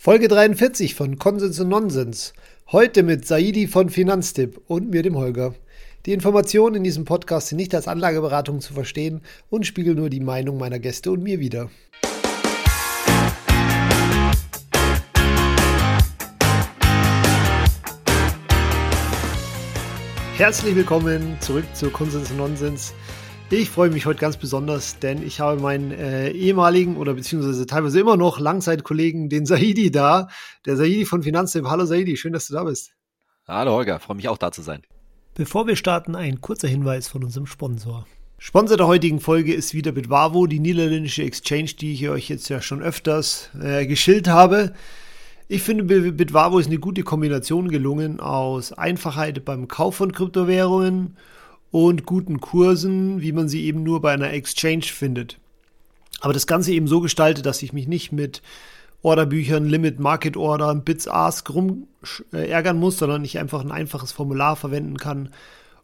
[0.00, 2.32] Folge 43 von Konsens und Nonsens.
[2.70, 5.56] Heute mit Saidi von Finanztipp und mir, dem Holger.
[6.06, 10.20] Die Informationen in diesem Podcast sind nicht als Anlageberatung zu verstehen und spiegeln nur die
[10.20, 11.68] Meinung meiner Gäste und mir wider.
[20.36, 22.94] Herzlich willkommen zurück zu Konsens und Nonsens.
[23.50, 27.98] Ich freue mich heute ganz besonders, denn ich habe meinen äh, ehemaligen oder beziehungsweise teilweise
[27.98, 30.28] immer noch Langzeitkollegen, den Saidi, da.
[30.66, 31.64] Der Saidi von Finanztipp.
[31.64, 32.92] Hallo Saidi, schön, dass du da bist.
[33.46, 34.82] Hallo Holger, freue mich auch da zu sein.
[35.34, 38.06] Bevor wir starten, ein kurzer Hinweis von unserem Sponsor.
[38.36, 42.60] Sponsor der heutigen Folge ist wieder Bitwavo, die niederländische Exchange, die ich euch jetzt ja
[42.60, 44.74] schon öfters äh, geschildert habe.
[45.48, 51.16] Ich finde, Bitwavo ist eine gute Kombination gelungen aus Einfachheit beim Kauf von Kryptowährungen und
[51.70, 55.38] guten Kursen, wie man sie eben nur bei einer Exchange findet.
[56.20, 58.42] Aber das Ganze eben so gestaltet, dass ich mich nicht mit
[59.02, 61.86] Orderbüchern, Limit Market Order, Bits Ask rum
[62.32, 65.30] äh, ärgern muss, sondern ich einfach ein einfaches Formular verwenden kann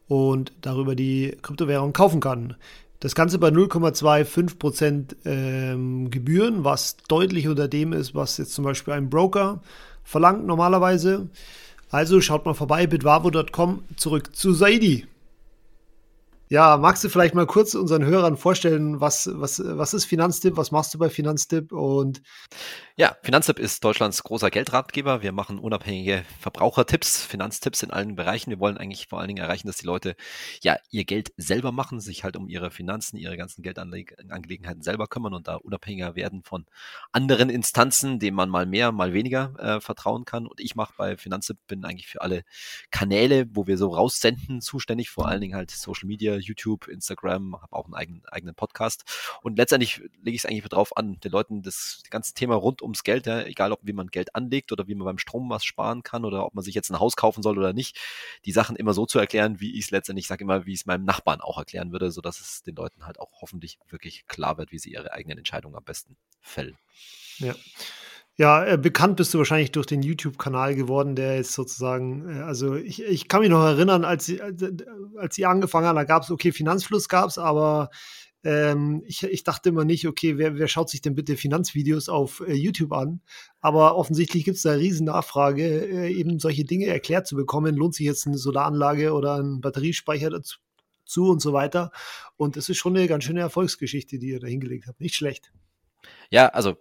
[0.09, 2.57] und darüber die Kryptowährung kaufen kann.
[2.99, 8.95] Das Ganze bei 0,25% ähm, Gebühren, was deutlich unter dem ist, was jetzt zum Beispiel
[8.95, 9.61] ein Broker
[10.03, 11.29] verlangt normalerweise.
[11.91, 15.07] Also schaut mal vorbei, bitwavo.com, zurück zu Saidi.
[16.49, 20.71] Ja, magst du vielleicht mal kurz unseren Hörern vorstellen, was, was, was ist Finanztipp, was
[20.71, 22.21] machst du bei Finanztipp und
[22.97, 25.21] ja, Finanztipp ist Deutschlands großer Geldratgeber.
[25.21, 28.51] Wir machen unabhängige Verbrauchertipps, Finanztipps in allen Bereichen.
[28.51, 30.15] Wir wollen eigentlich vor allen Dingen erreichen, dass die Leute
[30.63, 35.35] ja ihr Geld selber machen, sich halt um ihre Finanzen, ihre ganzen Geldangelegenheiten selber kümmern
[35.35, 36.67] und da unabhängiger werden von
[37.11, 40.47] anderen Instanzen, denen man mal mehr, mal weniger äh, vertrauen kann.
[40.47, 42.45] Und ich mache bei Finanztipp bin eigentlich für alle
[42.93, 47.75] Kanäle, wo wir so raussenden, zuständig, vor allen Dingen halt Social Media, YouTube, Instagram, habe
[47.75, 49.05] auch einen eigenen, eigenen Podcast.
[49.43, 53.03] Und letztendlich lege ich es eigentlich darauf an, den Leuten das ganze Thema rund ums
[53.03, 56.03] Geld, ja, egal ob wie man Geld anlegt oder wie man beim Strom was sparen
[56.03, 57.99] kann oder ob man sich jetzt ein Haus kaufen soll oder nicht,
[58.45, 60.81] die Sachen immer so zu erklären, wie ich es letztendlich, ich sage immer, wie ich
[60.81, 64.59] es meinem Nachbarn auch erklären würde, sodass es den Leuten halt auch hoffentlich wirklich klar
[64.59, 66.77] wird, wie sie ihre eigenen Entscheidungen am besten fällen.
[67.39, 67.55] Ja.
[68.37, 72.75] Ja, äh, bekannt bist du wahrscheinlich durch den YouTube-Kanal geworden, der ist sozusagen, äh, also
[72.75, 74.63] ich, ich kann mich noch erinnern, als sie, als,
[75.17, 77.91] als sie angefangen haben, da gab es, okay, Finanzfluss gab es, aber
[78.45, 82.43] ähm, ich, ich dachte immer nicht, okay, wer, wer schaut sich denn bitte Finanzvideos auf
[82.47, 83.23] äh, YouTube an?
[83.61, 87.75] Aber offensichtlich gibt es da riesen Nachfrage, äh, eben solche Dinge erklärt zu bekommen.
[87.75, 90.59] Lohnt sich jetzt eine Solaranlage oder ein Batteriespeicher dazu
[91.07, 91.91] zu und so weiter.
[92.37, 95.01] Und das ist schon eine ganz schöne Erfolgsgeschichte, die ihr da hingelegt habt.
[95.01, 95.53] Nicht schlecht.
[96.31, 96.77] Ja, also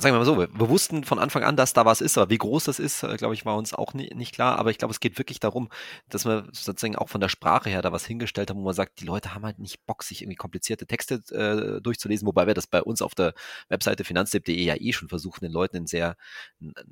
[0.00, 2.38] sagen wir mal so, wir wussten von Anfang an, dass da was ist, aber wie
[2.38, 4.58] groß das ist, äh, glaube ich, war uns auch nie, nicht klar.
[4.58, 5.68] Aber ich glaube, es geht wirklich darum,
[6.08, 9.00] dass wir sozusagen auch von der Sprache her da was hingestellt haben, wo man sagt,
[9.00, 12.66] die Leute haben halt nicht Bock, sich irgendwie komplizierte Texte äh, durchzulesen, wobei wir das
[12.66, 13.34] bei uns auf der
[13.68, 16.16] Webseite finanztipp.de ja eh schon versuchen, den Leuten in sehr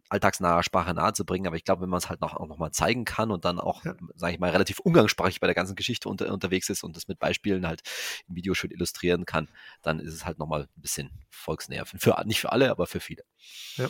[0.09, 1.47] alltagsnaher Sprache nahezubringen.
[1.47, 3.59] Aber ich glaube, wenn man es halt noch, auch noch mal zeigen kann und dann
[3.59, 3.95] auch, ja.
[4.15, 7.19] sage ich mal, relativ umgangssprachlich bei der ganzen Geschichte unter, unterwegs ist und das mit
[7.19, 7.83] Beispielen halt
[8.29, 9.49] im Video schön illustrieren kann,
[9.83, 11.84] dann ist es halt nochmal ein bisschen volksnäher.
[11.87, 13.25] Für, nicht für alle, aber für viele.
[13.76, 13.88] Ja.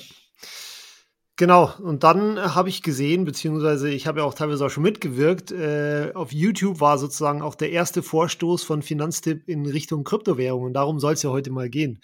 [1.37, 5.51] Genau, und dann habe ich gesehen, beziehungsweise ich habe ja auch teilweise auch schon mitgewirkt,
[5.51, 10.75] äh, auf YouTube war sozusagen auch der erste Vorstoß von Finanztipp in Richtung Kryptowährungen.
[10.75, 12.01] Darum soll es ja heute mal gehen.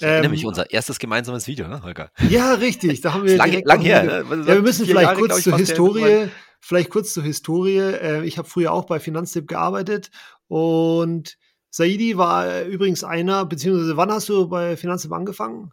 [0.00, 2.10] Ähm, unser erstes gemeinsames Video, ne, Holger?
[2.28, 3.00] Ja, richtig.
[3.02, 4.02] Da haben wir lang, lang her.
[4.02, 4.24] Ne?
[4.30, 6.28] Ja, wir müssen vielleicht Jahre, kurz ich, zur Historie,
[6.60, 7.78] vielleicht kurz zur Historie.
[7.78, 10.10] Äh, ich habe früher auch bei Finanztipp gearbeitet
[10.48, 11.36] und
[11.70, 15.72] Saidi war übrigens einer, beziehungsweise wann hast du bei Finanztipp angefangen?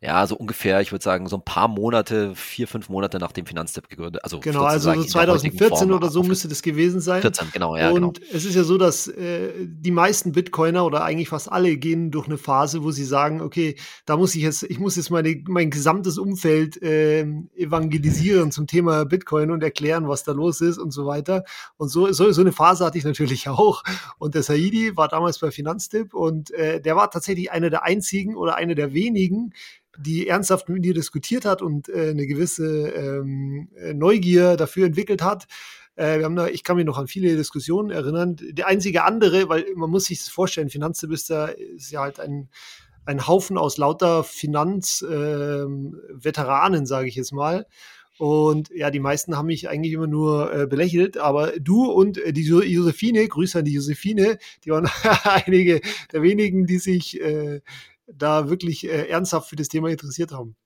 [0.00, 3.46] ja, so ungefähr, ich würde sagen, so ein paar Monate, vier, fünf Monate nach dem
[3.46, 4.22] Finanztipp gegründet.
[4.22, 7.20] Also genau, also so 2014 oder so müsste das gewesen sein.
[7.20, 7.90] 14, genau, ja.
[7.90, 8.32] Und genau.
[8.32, 12.26] es ist ja so, dass äh, die meisten Bitcoiner oder eigentlich fast alle gehen durch
[12.26, 13.74] eine Phase, wo sie sagen, okay,
[14.06, 17.22] da muss ich jetzt, ich muss jetzt meine, mein gesamtes Umfeld äh,
[17.56, 21.42] evangelisieren zum Thema Bitcoin und erklären, was da los ist und so weiter.
[21.76, 23.82] Und so, so, so eine Phase hatte ich natürlich auch.
[24.18, 28.36] Und der Saidi war damals bei Finanztipp und äh, der war tatsächlich einer der einzigen
[28.36, 29.52] oder einer der wenigen,
[29.96, 35.22] die ernsthaft mit mir diskutiert hat und äh, eine gewisse ähm, äh, Neugier dafür entwickelt
[35.22, 35.46] hat.
[35.96, 38.36] Äh, wir haben da, ich kann mich noch an viele Diskussionen erinnern.
[38.38, 42.48] Der einzige andere, weil man muss sich das vorstellen, Finanzminister ist ja halt ein,
[43.04, 47.66] ein Haufen aus lauter Finanzveteranen, ähm, sage ich jetzt mal.
[48.18, 52.32] Und ja, die meisten haben mich eigentlich immer nur äh, belächelt, aber du und äh,
[52.32, 54.86] die Josephine, Grüße an die Josephine, die waren
[55.24, 55.80] einige
[56.12, 57.60] der wenigen, die sich äh,
[58.12, 60.56] da wirklich äh, ernsthaft für das Thema interessiert haben.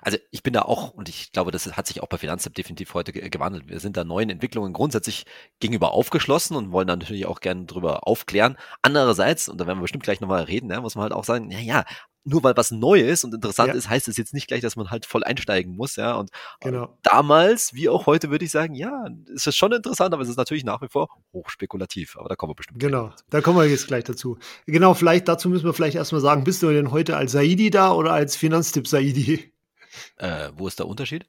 [0.00, 2.94] Also ich bin da auch, und ich glaube, das hat sich auch bei Finanztipp definitiv
[2.94, 3.68] heute gewandelt.
[3.68, 5.26] Wir sind da neuen Entwicklungen grundsätzlich
[5.60, 8.56] gegenüber aufgeschlossen und wollen da natürlich auch gerne drüber aufklären.
[8.82, 11.50] Andererseits, und da werden wir bestimmt gleich nochmal reden, ja, muss man halt auch sagen,
[11.50, 11.84] ja, ja,
[12.26, 13.74] nur weil was neu ist und interessant ja.
[13.74, 16.14] ist, heißt es jetzt nicht gleich, dass man halt voll einsteigen muss, ja.
[16.16, 16.30] Und
[16.60, 16.98] genau.
[17.02, 20.36] damals, wie auch heute, würde ich sagen, ja, es ist schon interessant, aber es ist
[20.36, 22.16] natürlich nach wie vor hochspekulativ.
[22.18, 22.80] Aber da kommen wir bestimmt.
[22.80, 24.38] Genau, da kommen wir jetzt gleich dazu.
[24.66, 27.92] Genau, vielleicht dazu müssen wir vielleicht erstmal sagen, bist du denn heute als Saidi da
[27.92, 29.52] oder als Finanztipp Saidi?
[30.16, 31.26] Äh, wo ist der Unterschied?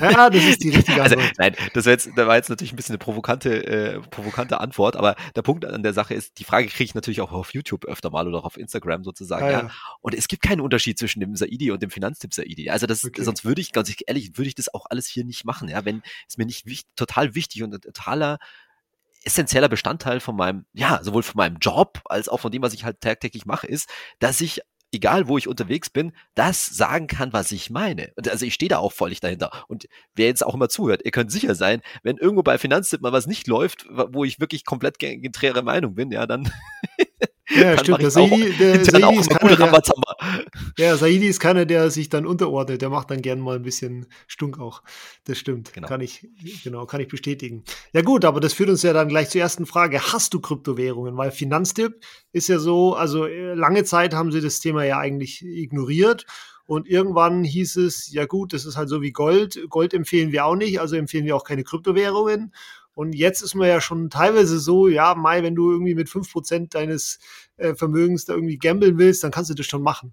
[0.00, 1.38] Ja, das ist die richtige also, Antwort.
[1.38, 4.60] Also, nein, das war, jetzt, das war jetzt natürlich ein bisschen eine provokante, äh, provokante
[4.60, 7.52] Antwort, aber der Punkt an der Sache ist, die Frage kriege ich natürlich auch auf
[7.52, 9.44] YouTube öfter mal oder auch auf Instagram sozusagen.
[9.44, 9.60] Ah, ja.
[9.62, 9.70] ja.
[10.00, 12.70] Und es gibt keinen Unterschied zwischen dem Saidi und dem Finanztipp Saidi.
[12.70, 13.22] Also das, okay.
[13.22, 16.02] sonst würde ich, ganz ehrlich, würde ich das auch alles hier nicht machen, ja, wenn
[16.28, 18.38] es mir nicht wichtig, total wichtig und ein totaler
[19.22, 22.84] essentieller Bestandteil von meinem, ja, sowohl von meinem Job als auch von dem, was ich
[22.84, 27.52] halt tagtäglich mache, ist, dass ich egal wo ich unterwegs bin, das sagen kann, was
[27.52, 28.12] ich meine.
[28.16, 29.50] Und also ich stehe da auch völlig dahinter.
[29.68, 33.12] Und wer jetzt auch immer zuhört, ihr könnt sicher sein, wenn irgendwo bei Finanztipp mal
[33.12, 36.50] was nicht läuft, wo ich wirklich komplett konträre Meinung bin, ja, dann
[37.50, 38.02] Ja, stimmt.
[38.02, 39.82] Der Saidi, der Saidi ist keiner, der,
[40.78, 42.82] ja, Saidi ist keiner, der sich dann unterordnet.
[42.82, 44.82] Der macht dann gern mal ein bisschen stunk auch.
[45.24, 45.72] Das stimmt.
[45.72, 45.88] Genau.
[45.88, 46.28] Kann ich,
[46.62, 47.64] genau, kann ich bestätigen.
[47.92, 50.00] Ja, gut, aber das führt uns ja dann gleich zur ersten Frage.
[50.12, 51.16] Hast du Kryptowährungen?
[51.16, 52.00] Weil Finanztipp
[52.32, 56.26] ist ja so, also äh, lange Zeit haben sie das Thema ja eigentlich ignoriert.
[56.66, 59.58] Und irgendwann hieß es, ja gut, das ist halt so wie Gold.
[59.68, 62.52] Gold empfehlen wir auch nicht, also empfehlen wir auch keine Kryptowährungen.
[63.00, 66.70] Und jetzt ist man ja schon teilweise so, ja, Mai, wenn du irgendwie mit 5%
[66.74, 67.18] deines
[67.56, 70.12] äh, Vermögens da irgendwie gambeln willst, dann kannst du das schon machen.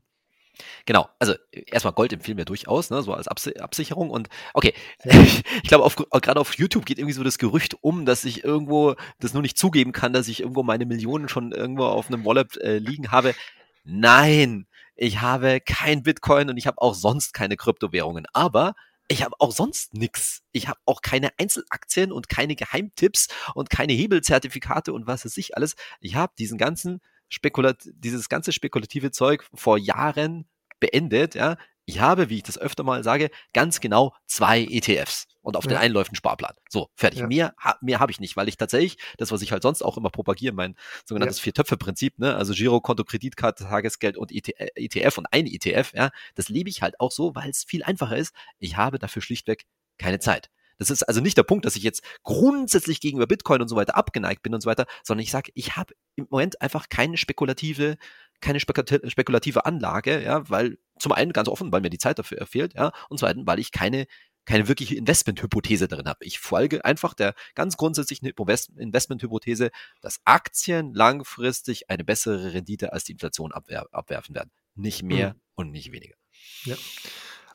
[0.86, 4.10] Genau, also erstmal Gold empfehlen wir durchaus, ne, so als Absicherung.
[4.10, 4.74] Und okay,
[5.04, 9.34] ich glaube, gerade auf YouTube geht irgendwie so das Gerücht um, dass ich irgendwo das
[9.34, 12.78] nur nicht zugeben kann, dass ich irgendwo meine Millionen schon irgendwo auf einem Wallet äh,
[12.78, 13.36] liegen habe.
[13.84, 18.28] Nein, ich habe kein Bitcoin und ich habe auch sonst keine Kryptowährungen.
[18.32, 18.76] Aber
[19.08, 20.44] ich habe auch sonst nix.
[20.52, 25.56] Ich habe auch keine Einzelaktien und keine Geheimtipps und keine Hebelzertifikate und was weiß ich
[25.56, 25.76] alles.
[26.02, 27.00] Ich habe diesen ganzen
[27.30, 30.48] Spekulat dieses ganze spekulative Zeug vor Jahren
[30.80, 31.58] beendet, ja.
[31.90, 35.26] Ich habe, wie ich das öfter mal sage, ganz genau zwei ETFs.
[35.42, 35.70] Und auf ja.
[35.70, 36.54] den einen läuft ein Sparplan.
[36.68, 37.22] So, fertig.
[37.22, 37.28] Ja.
[37.28, 40.10] Mehr, mehr habe ich nicht, weil ich tatsächlich, das, was ich halt sonst auch immer
[40.10, 40.76] propagiere, mein
[41.06, 41.44] sogenanntes ja.
[41.44, 46.70] Vier-Töpfe-Prinzip, ne, also Girokonto, Kreditkarte, Tagesgeld und ETF äh, und ein ETF, ja, das lebe
[46.70, 48.36] ich halt auch so, weil es viel einfacher ist.
[48.60, 49.64] Ich habe dafür schlichtweg
[49.98, 50.50] keine Zeit.
[50.78, 53.96] Das ist also nicht der Punkt, dass ich jetzt grundsätzlich gegenüber Bitcoin und so weiter
[53.96, 57.98] abgeneigt bin und so weiter, sondern ich sage, ich habe im Moment einfach keine spekulative,
[58.42, 62.74] keine spekulative Anlage, ja, weil zum einen ganz offen, weil mir die Zeit dafür fehlt,
[62.76, 64.06] ja, und zweitens, weil ich keine
[64.48, 66.24] keine wirkliche Investmenthypothese drin habe.
[66.24, 68.32] Ich folge einfach der ganz grundsätzlichen
[68.78, 74.50] Investmenthypothese, dass Aktien langfristig eine bessere Rendite als die Inflation abwer abwerfen werden.
[74.74, 75.42] Nicht mehr mhm.
[75.56, 76.16] und nicht weniger.
[76.64, 76.78] Ja.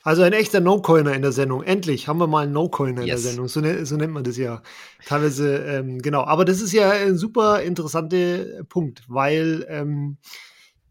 [0.05, 1.63] Also ein echter No-Coiner in der Sendung.
[1.63, 3.07] Endlich haben wir mal einen No-Coiner yes.
[3.07, 3.49] in der Sendung.
[3.49, 4.63] So, ne, so, nennt man das ja
[5.07, 5.59] teilweise.
[5.59, 6.25] Ähm, genau.
[6.25, 10.19] Aber das ist ja ein super interessanter Punkt, weil ähm,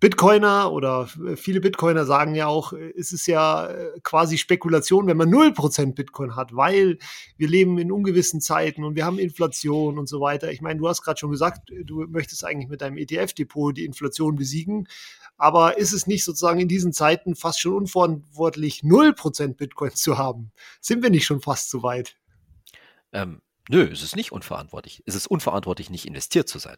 [0.01, 5.29] Bitcoiner oder viele Bitcoiner sagen ja auch, es ist ja äh, quasi Spekulation, wenn man
[5.29, 6.97] 0% Bitcoin hat, weil
[7.37, 10.51] wir leben in ungewissen Zeiten und wir haben Inflation und so weiter.
[10.51, 14.35] Ich meine, du hast gerade schon gesagt, du möchtest eigentlich mit deinem ETF-Depot die Inflation
[14.35, 14.87] besiegen.
[15.37, 20.51] Aber ist es nicht sozusagen in diesen Zeiten fast schon unverantwortlich, 0% Bitcoin zu haben?
[20.81, 22.17] Sind wir nicht schon fast so weit?
[23.13, 25.03] Ähm, nö, es ist nicht unverantwortlich.
[25.05, 26.77] Es ist unverantwortlich, nicht investiert zu sein.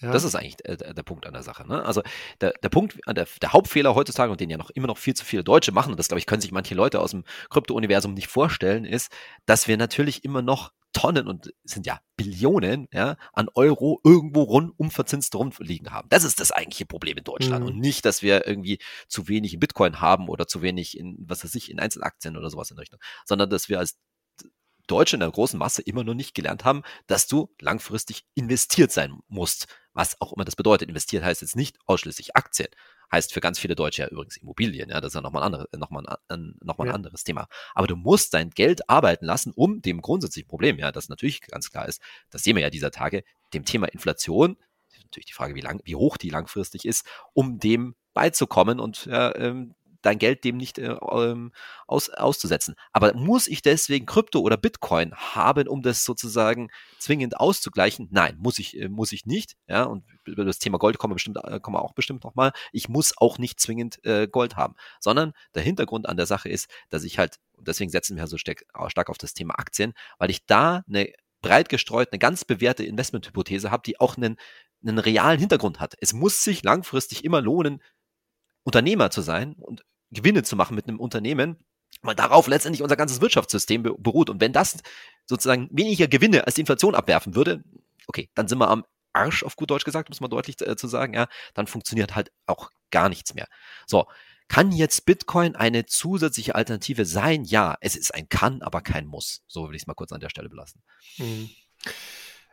[0.00, 0.12] Ja.
[0.12, 1.66] Das ist eigentlich der, der, Punkt an der Sache.
[1.66, 1.84] Ne?
[1.84, 2.02] Also
[2.40, 5.24] der, der Punkt, der, der Hauptfehler heutzutage und den ja noch immer noch viel zu
[5.24, 8.28] viele Deutsche machen, und das glaube ich können sich manche Leute aus dem Krypto-Universum nicht
[8.28, 9.12] vorstellen, ist,
[9.46, 14.72] dass wir natürlich immer noch Tonnen und sind ja Billionen ja, an Euro irgendwo rund
[14.76, 16.08] um verzinst rumliegen haben.
[16.08, 17.70] Das ist das eigentliche Problem in Deutschland mhm.
[17.70, 21.44] und nicht, dass wir irgendwie zu wenig in Bitcoin haben oder zu wenig in, was
[21.44, 23.98] weiß ich, in Einzelaktien oder sowas in Richtung, sondern dass wir als
[24.90, 29.18] Deutsche in der großen Masse immer noch nicht gelernt haben, dass du langfristig investiert sein
[29.28, 29.66] musst.
[29.92, 30.88] Was auch immer das bedeutet.
[30.88, 32.68] Investiert heißt jetzt nicht ausschließlich Aktien.
[33.10, 34.90] Heißt für ganz viele Deutsche ja übrigens Immobilien.
[34.90, 36.94] Ja, das ist ja nochmal ein, andere, noch mal ein, noch mal ein ja.
[36.94, 37.48] anderes Thema.
[37.74, 41.70] Aber du musst dein Geld arbeiten lassen, um dem grundsätzlichen Problem, ja, das natürlich ganz
[41.70, 44.56] klar ist, das sehen wir ja dieser Tage, dem Thema Inflation,
[45.10, 49.34] natürlich die Frage, wie lang, wie hoch die langfristig ist, um dem beizukommen und ja,
[49.36, 51.52] ähm, dein Geld dem nicht äh, ähm,
[51.86, 52.74] aus, auszusetzen.
[52.92, 58.08] Aber muss ich deswegen Krypto oder Bitcoin haben, um das sozusagen zwingend auszugleichen?
[58.10, 59.56] Nein, muss ich, äh, muss ich nicht.
[59.68, 62.52] Ja, und über das Thema Gold kommen wir bestimmt, äh, kommen wir auch bestimmt nochmal.
[62.72, 66.68] Ich muss auch nicht zwingend äh, Gold haben, sondern der Hintergrund an der Sache ist,
[66.88, 70.46] dass ich halt, deswegen setzen wir so stark, stark auf das Thema Aktien, weil ich
[70.46, 74.36] da eine breit gestreut, eine ganz bewährte Investmenthypothese habe, die auch einen,
[74.82, 75.94] einen realen Hintergrund hat.
[76.00, 77.82] Es muss sich langfristig immer lohnen,
[78.62, 81.56] Unternehmer zu sein und Gewinne zu machen mit einem Unternehmen,
[82.02, 84.30] weil darauf letztendlich unser ganzes Wirtschaftssystem beruht.
[84.30, 84.78] Und wenn das
[85.26, 87.62] sozusagen weniger Gewinne als die Inflation abwerfen würde,
[88.06, 90.86] okay, dann sind wir am Arsch, auf gut Deutsch gesagt, muss man deutlich äh, zu
[90.86, 93.46] sagen, ja, dann funktioniert halt auch gar nichts mehr.
[93.86, 94.06] So,
[94.48, 97.44] Kann jetzt Bitcoin eine zusätzliche Alternative sein?
[97.44, 99.42] Ja, es ist ein Kann, aber kein Muss.
[99.46, 100.82] So will ich es mal kurz an der Stelle belassen.
[101.18, 101.50] Mhm.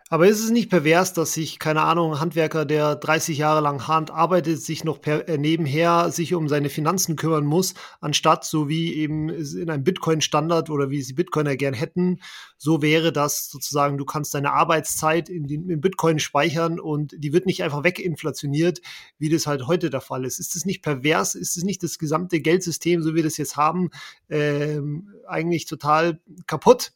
[0.10, 3.90] Aber ist es nicht pervers, dass sich, keine Ahnung, ein Handwerker, der 30 Jahre lang
[3.90, 8.70] Hand arbeitet, sich noch per, äh, nebenher sich um seine Finanzen kümmern muss, anstatt so
[8.70, 12.22] wie eben in einem Bitcoin-Standard oder wie sie Bitcoiner gern hätten,
[12.58, 17.34] so wäre das sozusagen, du kannst deine Arbeitszeit in, den, in Bitcoin speichern und die
[17.34, 18.80] wird nicht einfach weginflationiert,
[19.20, 20.40] wie das halt heute der Fall ist.
[20.40, 21.36] Ist es nicht pervers?
[21.36, 23.90] Ist es nicht das gesamte Geldsystem, so wie wir das jetzt haben,
[24.30, 26.94] ähm, eigentlich total kaputt?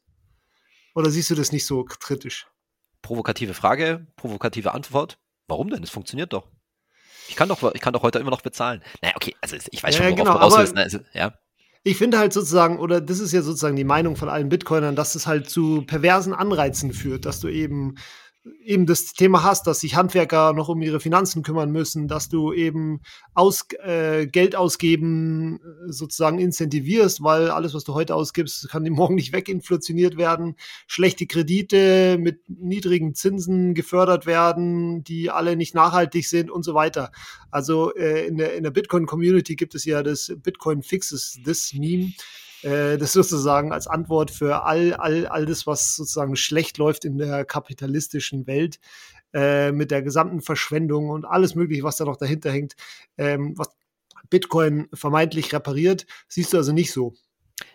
[0.96, 2.50] Oder siehst du das nicht so kritisch?
[3.01, 5.17] Provokative Frage, provokative Antwort.
[5.48, 5.84] Warum denn?
[5.84, 6.48] Es funktioniert doch.
[7.27, 8.81] Ich kann doch, ich kann doch heute immer noch bezahlen.
[9.01, 10.75] Naja, okay, also ich weiß schon, worauf genau, du raus willst.
[10.75, 10.81] Ne?
[10.84, 11.34] Also, ja.
[11.84, 15.15] Ich finde halt sozusagen, oder das ist ja sozusagen die Meinung von allen Bitcoinern, dass
[15.15, 17.96] es halt zu perversen Anreizen führt, dass du eben
[18.63, 22.53] eben das Thema hast, dass sich Handwerker noch um ihre Finanzen kümmern müssen, dass du
[22.53, 23.01] eben
[23.33, 28.93] aus, äh, Geld ausgeben äh, sozusagen incentivierst, weil alles, was du heute ausgibst, kann dem
[29.01, 30.55] morgen nicht weginflationiert werden.
[30.88, 37.12] Schlechte Kredite mit niedrigen Zinsen gefördert werden, die alle nicht nachhaltig sind und so weiter.
[37.51, 42.13] Also äh, in der, in der Bitcoin-Community gibt es ja das Bitcoin Fixes This Meme
[42.63, 47.18] äh, das sozusagen als Antwort für all, all, all das, was sozusagen schlecht läuft in
[47.18, 48.80] der kapitalistischen Welt,
[49.34, 52.75] äh, mit der gesamten Verschwendung und alles Mögliche, was da noch dahinter hängt,
[53.18, 53.70] ähm, was
[54.30, 57.13] Bitcoin vermeintlich repariert, siehst du also nicht so.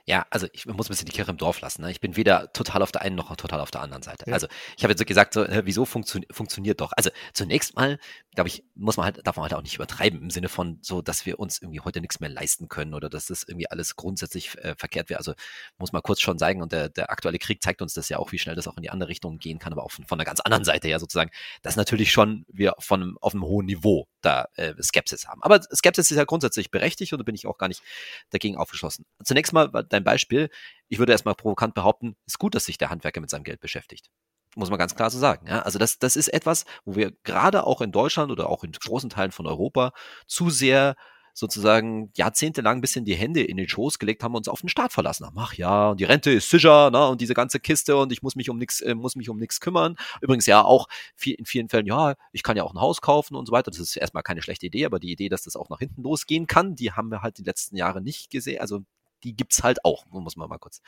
[0.08, 1.82] Ja, also ich muss ein bisschen die Kirche im Dorf lassen.
[1.82, 1.90] Ne?
[1.90, 4.24] Ich bin weder total auf der einen noch total auf der anderen Seite.
[4.28, 4.34] Ja.
[4.34, 4.46] Also
[4.76, 6.92] ich habe jetzt gesagt, so, äh, wieso funktio funktioniert doch?
[6.96, 7.98] Also zunächst mal,
[8.32, 11.02] glaube ich, muss man halt, darf man halt auch nicht übertreiben im Sinne von so,
[11.02, 14.56] dass wir uns irgendwie heute nichts mehr leisten können oder dass das irgendwie alles grundsätzlich
[14.58, 15.18] äh, verkehrt wäre.
[15.18, 15.34] Also
[15.76, 18.30] muss man kurz schon zeigen und der, der aktuelle Krieg zeigt uns das ja auch,
[18.30, 20.24] wie schnell das auch in die andere Richtung gehen kann, aber auch von, von einer
[20.24, 21.32] ganz anderen Seite her sozusagen,
[21.62, 25.42] dass natürlich schon wir von auf einem hohen Niveau da äh, Skepsis haben.
[25.42, 27.82] Aber Skepsis ist ja grundsätzlich berechtigt und da bin ich auch gar nicht
[28.30, 29.04] dagegen aufgeschlossen.
[29.24, 30.50] Zunächst mal dein Beispiel.
[30.88, 34.10] Ich würde erstmal provokant behaupten, ist gut, dass sich der Handwerker mit seinem Geld beschäftigt.
[34.54, 35.46] Muss man ganz klar so sagen.
[35.48, 35.62] Ja?
[35.62, 39.10] Also das, das ist etwas, wo wir gerade auch in Deutschland oder auch in großen
[39.10, 39.92] Teilen von Europa
[40.26, 40.96] zu sehr
[41.36, 44.70] sozusagen jahrzehntelang ein bisschen die Hände in den Schoß gelegt haben und uns auf den
[44.70, 45.36] Staat verlassen haben.
[45.38, 48.36] Ach ja, und die Rente ist sicher, ne, und diese ganze Kiste und ich muss
[48.36, 49.96] mich um nichts, äh, muss mich um nichts kümmern.
[50.22, 53.36] Übrigens ja auch viel, in vielen Fällen, ja, ich kann ja auch ein Haus kaufen
[53.36, 53.70] und so weiter.
[53.70, 56.46] Das ist erstmal keine schlechte Idee, aber die Idee, dass das auch nach hinten losgehen
[56.46, 58.62] kann, die haben wir halt die letzten Jahre nicht gesehen.
[58.62, 58.80] Also
[59.24, 60.80] die gibt's halt auch, muss man mal kurz,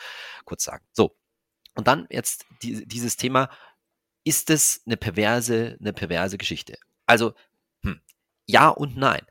[0.44, 0.84] kurz sagen.
[0.92, 1.16] So.
[1.74, 3.50] Und dann jetzt die, dieses Thema,
[4.24, 6.76] ist es eine perverse, eine perverse Geschichte?
[7.06, 7.34] Also,
[7.82, 8.00] hm,
[8.46, 9.22] ja und nein.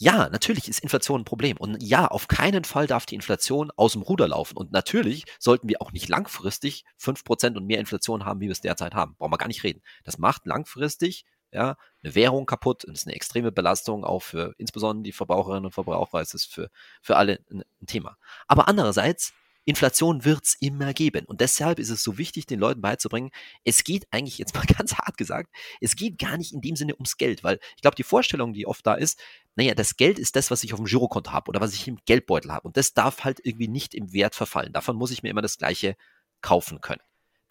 [0.00, 1.56] Ja, natürlich ist Inflation ein Problem.
[1.56, 4.56] Und ja, auf keinen Fall darf die Inflation aus dem Ruder laufen.
[4.56, 8.52] Und natürlich sollten wir auch nicht langfristig fünf Prozent und mehr Inflation haben, wie wir
[8.52, 9.16] es derzeit haben.
[9.16, 9.82] Brauchen wir gar nicht reden.
[10.04, 15.04] Das macht langfristig ja, eine Währung kaputt und ist eine extreme Belastung auch für insbesondere
[15.04, 16.20] die Verbraucherinnen und Verbraucher.
[16.20, 16.70] Es ist für,
[17.02, 18.16] für alle ein, ein Thema.
[18.46, 19.32] Aber andererseits,
[19.68, 21.26] Inflation wird's immer geben.
[21.26, 23.30] Und deshalb ist es so wichtig, den Leuten beizubringen,
[23.64, 26.94] es geht eigentlich jetzt mal ganz hart gesagt, es geht gar nicht in dem Sinne
[26.94, 29.20] ums Geld, weil ich glaube, die Vorstellung, die oft da ist,
[29.56, 31.98] naja, das Geld ist das, was ich auf dem Girokonto habe oder was ich im
[32.06, 32.66] Geldbeutel habe.
[32.66, 34.72] Und das darf halt irgendwie nicht im Wert verfallen.
[34.72, 35.96] Davon muss ich mir immer das Gleiche
[36.40, 37.02] kaufen können.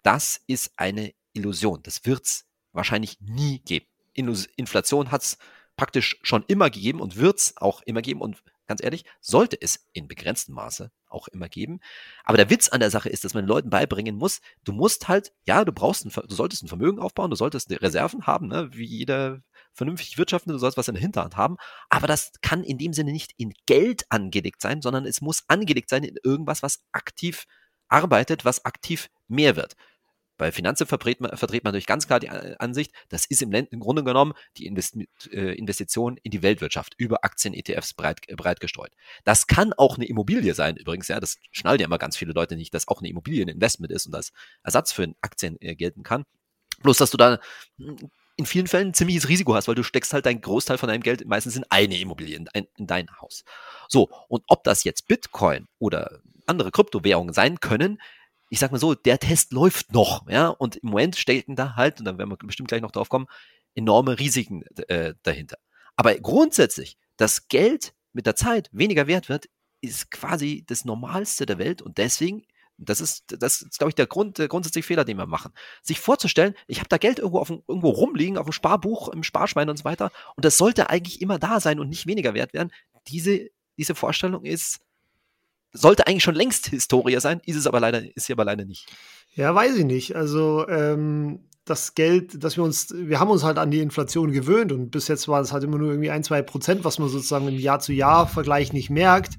[0.02, 1.84] Das ist eine Illusion.
[1.84, 3.86] Das wird's wahrscheinlich nie geben.
[4.14, 5.38] Inflation hat es
[5.76, 8.20] praktisch schon immer gegeben und wird es auch immer geben.
[8.20, 11.80] Und ganz ehrlich, sollte es in begrenztem Maße auch immer geben.
[12.24, 15.08] Aber der Witz an der Sache ist, dass man den Leuten beibringen muss, du musst
[15.08, 18.68] halt, ja, du brauchst ein, du solltest ein Vermögen aufbauen, du solltest Reserven haben, ne,
[18.72, 19.40] wie jeder
[19.72, 21.56] vernünftig wirtschaftende, du sollst was in der Hinterhand haben.
[21.88, 25.88] Aber das kann in dem Sinne nicht in Geld angelegt sein, sondern es muss angelegt
[25.88, 27.44] sein in irgendwas, was aktiv
[27.88, 29.76] arbeitet, was aktiv mehr wird.
[30.38, 33.80] Bei Finanzen vertritt man, vertritt man natürlich ganz klar die Ansicht, das ist im, im
[33.80, 34.96] Grunde genommen die Invest
[35.30, 38.92] äh, Investition in die Weltwirtschaft über Aktien-ETFs breit, breit gestreut.
[39.24, 42.56] Das kann auch eine Immobilie sein, übrigens, ja, das schnallen ja immer ganz viele Leute
[42.56, 46.04] nicht, dass auch eine Immobilie ein Investment ist und als Ersatz für Aktien äh, gelten
[46.04, 46.24] kann.
[46.82, 47.40] Bloß, dass du da
[47.78, 47.96] hm,
[48.36, 51.02] in vielen Fällen ein ziemliches Risiko hast, weil du steckst halt deinen Großteil von deinem
[51.02, 53.44] Geld meistens in eine Immobilie, in, ein, in dein Haus.
[53.88, 58.00] So, und ob das jetzt Bitcoin oder andere Kryptowährungen sein können,
[58.48, 61.98] ich sag mal so, der Test läuft noch, ja, und im Moment stecken da halt,
[61.98, 63.26] und dann werden wir bestimmt gleich noch drauf kommen,
[63.74, 65.58] enorme Risiken äh, dahinter.
[65.96, 69.48] Aber grundsätzlich, dass Geld mit der Zeit weniger wert wird,
[69.80, 72.44] ist quasi das Normalste der Welt und deswegen,
[72.76, 75.52] das ist, das ist, glaube ich, der Grund, der grundsätzliche Fehler, den wir machen.
[75.82, 79.68] Sich vorzustellen, ich habe da Geld irgendwo, auf, irgendwo rumliegen, auf dem Sparbuch, im Sparschwein
[79.68, 82.72] und so weiter, und das sollte eigentlich immer da sein und nicht weniger wert werden.
[83.08, 84.80] Diese, diese Vorstellung ist
[85.72, 88.86] sollte eigentlich schon längst Historie sein, ist es aber leider, ist sie aber leider nicht.
[89.34, 90.16] Ja, weiß ich nicht.
[90.16, 94.72] Also, ähm, das Geld, dass wir uns, wir haben uns halt an die Inflation gewöhnt
[94.72, 97.48] und bis jetzt war es halt immer nur irgendwie ein, zwei Prozent, was man sozusagen
[97.48, 99.34] im Jahr zu Jahr Vergleich nicht merkt.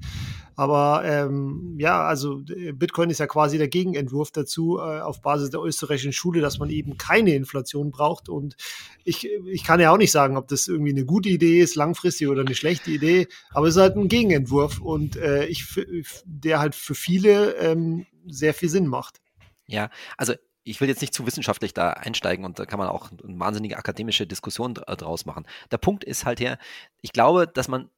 [0.60, 2.42] Aber ähm, ja, also
[2.74, 6.68] Bitcoin ist ja quasi der Gegenentwurf dazu äh, auf Basis der österreichischen Schule, dass man
[6.68, 8.28] eben keine Inflation braucht.
[8.28, 8.56] Und
[9.02, 12.28] ich, ich kann ja auch nicht sagen, ob das irgendwie eine gute Idee ist, langfristig
[12.28, 15.80] oder eine schlechte Idee, aber es ist halt ein Gegenentwurf und äh, ich,
[16.26, 19.22] der halt für viele ähm, sehr viel Sinn macht.
[19.66, 19.88] Ja,
[20.18, 23.40] also ich will jetzt nicht zu wissenschaftlich da einsteigen und da kann man auch eine
[23.40, 25.46] wahnsinnige akademische Diskussion draus machen.
[25.70, 26.58] Der Punkt ist halt her,
[27.00, 27.88] ich glaube, dass man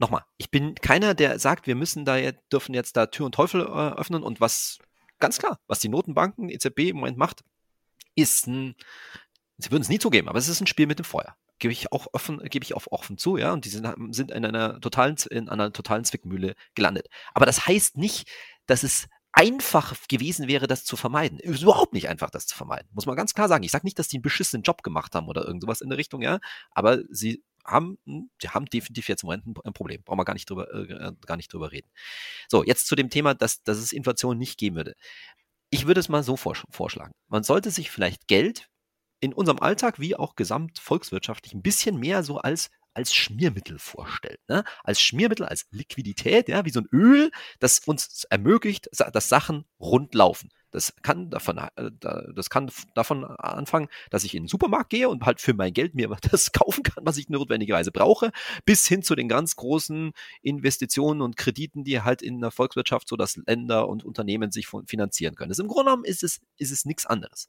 [0.00, 3.34] nochmal, ich bin keiner, der sagt, wir müssen da jetzt, dürfen jetzt da Tür und
[3.34, 4.78] Teufel äh, öffnen und was,
[5.18, 7.44] ganz klar, was die Notenbanken, EZB im Moment macht,
[8.14, 8.74] ist ein,
[9.58, 11.36] sie würden es nie zugeben, aber es ist ein Spiel mit dem Feuer.
[11.58, 14.46] Gebe ich auch offen, gebe ich auch offen zu, ja, und die sind, sind in
[14.46, 17.08] einer totalen, in einer totalen Zwickmühle gelandet.
[17.34, 18.26] Aber das heißt nicht,
[18.64, 21.38] dass es einfach gewesen wäre, das zu vermeiden.
[21.38, 22.88] Ist überhaupt nicht einfach, das zu vermeiden.
[22.92, 23.62] Muss man ganz klar sagen.
[23.62, 26.22] Ich sage nicht, dass die einen beschissenen Job gemacht haben oder irgendwas in der Richtung,
[26.22, 26.40] ja,
[26.72, 30.02] aber sie haben, hm, die haben definitiv jetzt im Moment ein Problem.
[30.02, 31.90] Brauchen wir gar nicht drüber, äh, äh, gar nicht drüber reden.
[32.48, 34.94] So, jetzt zu dem Thema, dass, dass es Inflation nicht geben würde.
[35.70, 37.12] Ich würde es mal so vorschlagen.
[37.28, 38.68] Man sollte sich vielleicht Geld
[39.20, 44.38] in unserem Alltag wie auch gesamt volkswirtschaftlich ein bisschen mehr so als als Schmiermittel vorstellen.
[44.48, 44.64] Ne?
[44.82, 50.14] Als Schmiermittel, als Liquidität, ja, wie so ein Öl, das uns ermöglicht, dass Sachen rund
[50.14, 50.50] laufen.
[50.70, 51.90] Das kann davon, äh,
[52.34, 55.94] das kann davon anfangen, dass ich in den Supermarkt gehe und halt für mein Geld
[55.94, 58.30] mir das kaufen kann, was ich notwendigerweise brauche,
[58.64, 60.12] bis hin zu den ganz großen
[60.42, 65.34] Investitionen und Krediten, die halt in der Volkswirtschaft so, dass Länder und Unternehmen sich finanzieren
[65.34, 65.48] können.
[65.48, 67.48] Das im Grunde genommen ist es, ist es nichts anderes.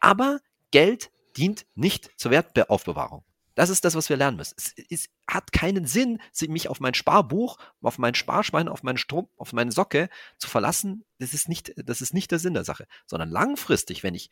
[0.00, 0.40] Aber
[0.70, 3.24] Geld dient nicht zur Wertaufbewahrung.
[3.54, 4.54] Das ist das, was wir lernen müssen.
[4.56, 9.28] Es, es, hat keinen Sinn, mich auf mein Sparbuch, auf mein Sparschwein, auf meinen Strom,
[9.36, 11.04] auf meine Socke zu verlassen.
[11.18, 12.86] Das ist nicht, das ist nicht der Sinn der Sache.
[13.06, 14.30] Sondern langfristig, wenn ich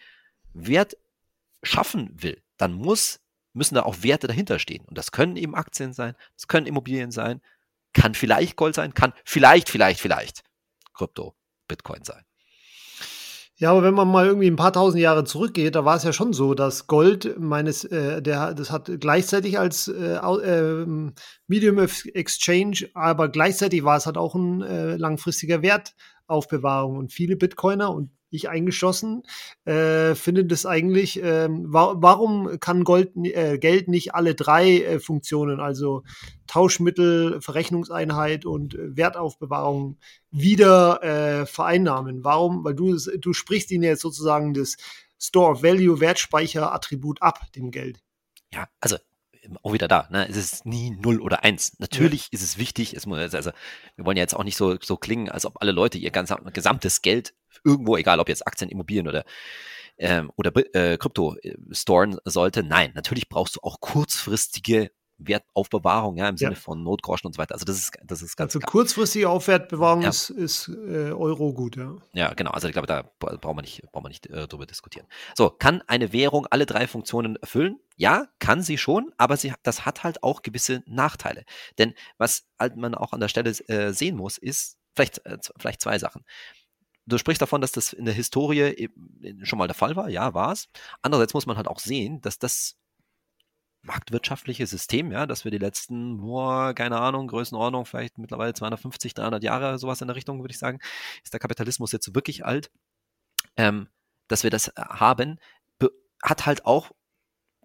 [0.53, 0.97] Wert
[1.63, 3.21] schaffen will, dann muss,
[3.53, 4.85] müssen da auch Werte dahinter stehen.
[4.85, 7.41] Und das können eben Aktien sein, das können Immobilien sein,
[7.93, 10.43] kann vielleicht Gold sein, kann vielleicht, vielleicht, vielleicht
[10.93, 11.35] Krypto,
[11.69, 12.25] Bitcoin sein.
[13.63, 16.13] Ja, aber wenn man mal irgendwie ein paar tausend Jahre zurückgeht, da war es ja
[16.13, 20.85] schon so, dass Gold meines, äh, der, das hat gleichzeitig als äh, äh,
[21.47, 27.37] Medium of Exchange, aber gleichzeitig war es halt auch ein äh, langfristiger Wertaufbewahrung und viele
[27.37, 29.23] Bitcoiner und ich eingeschossen,
[29.65, 35.01] äh, finde das eigentlich, äh, wa warum kann Gold, äh, Geld nicht alle drei äh,
[35.01, 36.03] Funktionen, also
[36.47, 39.99] Tauschmittel, Verrechnungseinheit und äh, Wertaufbewahrung
[40.31, 42.25] wieder äh, vereinnahmen?
[42.25, 42.65] Warum?
[42.65, 44.77] Weil du, du sprichst ihnen jetzt sozusagen das
[45.19, 48.01] Store of Value, Wertspeicher-Attribut ab, dem Geld.
[48.53, 48.97] Ja, also
[49.63, 50.09] auch wieder da.
[50.11, 50.29] Ne?
[50.29, 51.79] Es ist nie 0 oder 1.
[51.79, 52.29] Natürlich ja.
[52.33, 53.51] ist es wichtig, es muss, also
[53.97, 56.33] wir wollen ja jetzt auch nicht so, so klingen, als ob alle Leute ihr ganz,
[56.53, 59.25] gesamtes Geld irgendwo, egal ob jetzt Aktien, Immobilien oder
[59.99, 62.63] ähm, oder äh, Krypto äh, storen sollte.
[62.63, 64.91] Nein, natürlich brauchst du auch kurzfristige
[65.27, 66.59] Wertaufbewahrung, ja, im Sinne ja.
[66.59, 67.55] von Notgroschen und so weiter.
[67.55, 70.09] Also das ist, das ist ganz Also kurzfristige Aufwertbewahrung ja.
[70.09, 71.97] ist, ist äh, Euro gut, ja.
[72.15, 72.51] Ja, genau.
[72.51, 75.07] Also ich glaube, da brauchen wir nicht, brauchen wir nicht äh, drüber diskutieren.
[75.35, 77.79] So, kann eine Währung alle drei Funktionen erfüllen?
[77.97, 81.45] Ja, kann sie schon, aber sie, das hat halt auch gewisse Nachteile.
[81.79, 85.81] Denn was halt man auch an der Stelle äh, sehen muss, ist vielleicht, äh, vielleicht
[85.81, 86.25] zwei Sachen.
[87.07, 88.89] Du sprichst davon, dass das in der Historie
[89.43, 90.09] schon mal der Fall war.
[90.09, 90.69] Ja, war es.
[91.03, 92.77] Andererseits muss man halt auch sehen, dass das
[93.83, 99.43] marktwirtschaftliche System, ja, dass wir die letzten, boah, keine Ahnung, Größenordnung, vielleicht mittlerweile 250, 300
[99.43, 100.79] Jahre, sowas in der Richtung, würde ich sagen,
[101.25, 102.71] ist der Kapitalismus jetzt wirklich alt,
[103.57, 103.89] ähm,
[104.29, 105.39] dass wir das äh, haben,
[106.23, 106.93] hat halt auch,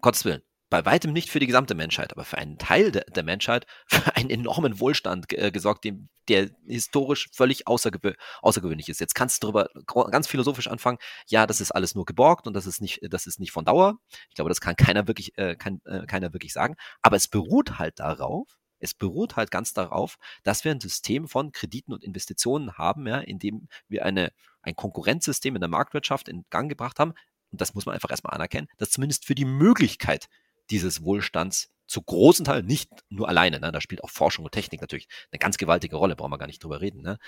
[0.00, 3.22] Gottes Willen, bei weitem nicht für die gesamte Menschheit, aber für einen Teil de der
[3.22, 9.00] Menschheit, für einen enormen Wohlstand äh, gesorgt, dem, der historisch völlig außergewö außergewöhnlich ist.
[9.00, 9.70] Jetzt kannst du darüber
[10.10, 13.40] ganz philosophisch anfangen, ja, das ist alles nur geborgt und das ist nicht, das ist
[13.40, 13.98] nicht von Dauer.
[14.28, 16.76] Ich glaube, das kann keiner wirklich, äh, kann, äh, keiner wirklich sagen.
[17.02, 21.52] Aber es beruht halt darauf, es beruht halt ganz darauf, dass wir ein System von
[21.52, 26.44] Krediten und Investitionen haben, ja, in dem wir eine, ein Konkurrenzsystem in der Marktwirtschaft in
[26.50, 27.14] Gang gebracht haben.
[27.50, 30.28] Und das muss man einfach erstmal anerkennen, dass zumindest für die Möglichkeit
[30.70, 34.80] dieses Wohlstands zu großen Teil, nicht nur alleine, ne, da spielt auch Forschung und Technik
[34.80, 37.18] natürlich eine ganz gewaltige Rolle, brauchen wir gar nicht drüber reden, ne,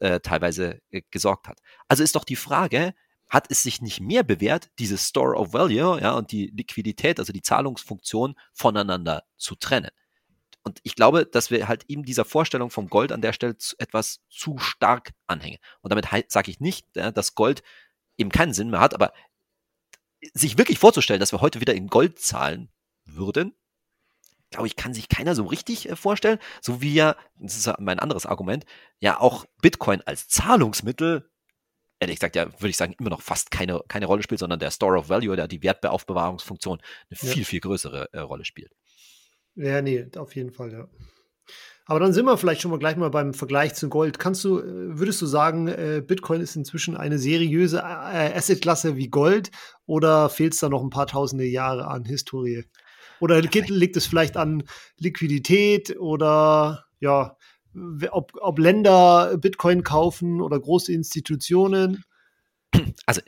[0.00, 1.60] äh, teilweise äh, gesorgt hat.
[1.88, 2.94] Also ist doch die Frage,
[3.28, 7.32] hat es sich nicht mehr bewährt, dieses Store of Value ja, und die Liquidität, also
[7.32, 9.90] die Zahlungsfunktion voneinander zu trennen?
[10.62, 14.20] Und ich glaube, dass wir halt eben dieser Vorstellung vom Gold an der Stelle etwas
[14.28, 15.58] zu stark anhängen.
[15.80, 17.62] Und damit sage ich nicht, dass Gold
[18.18, 19.12] eben keinen Sinn mehr hat, aber
[20.34, 22.70] sich wirklich vorzustellen, dass wir heute wieder in Gold zahlen
[23.04, 23.54] würden,
[24.50, 26.38] glaube ich, kann sich keiner so richtig äh, vorstellen.
[26.60, 28.64] So wie ja, das ist ja mein anderes Argument,
[28.98, 31.30] ja auch Bitcoin als Zahlungsmittel
[32.00, 34.70] ehrlich gesagt, ja, würde ich sagen, immer noch fast keine, keine Rolle spielt, sondern der
[34.70, 37.34] Store of Value oder die Wertbeaufbewahrungsfunktion eine ja.
[37.34, 38.72] viel, viel größere äh, Rolle spielt.
[39.54, 40.88] Ja, nee, auf jeden Fall, ja.
[41.88, 44.18] Aber dann sind wir vielleicht schon mal gleich mal beim Vergleich zu Gold.
[44.18, 49.08] Kannst du, äh, würdest du sagen, äh, Bitcoin ist inzwischen eine seriöse äh, Assetklasse wie
[49.08, 49.50] Gold
[49.86, 52.64] oder fehlt es da noch ein paar tausende Jahre an Historie?
[53.20, 54.64] Oder liegt es vielleicht an
[54.98, 57.38] Liquidität oder ja,
[58.10, 62.04] ob, ob Länder Bitcoin kaufen oder große Institutionen?
[63.06, 63.22] Also,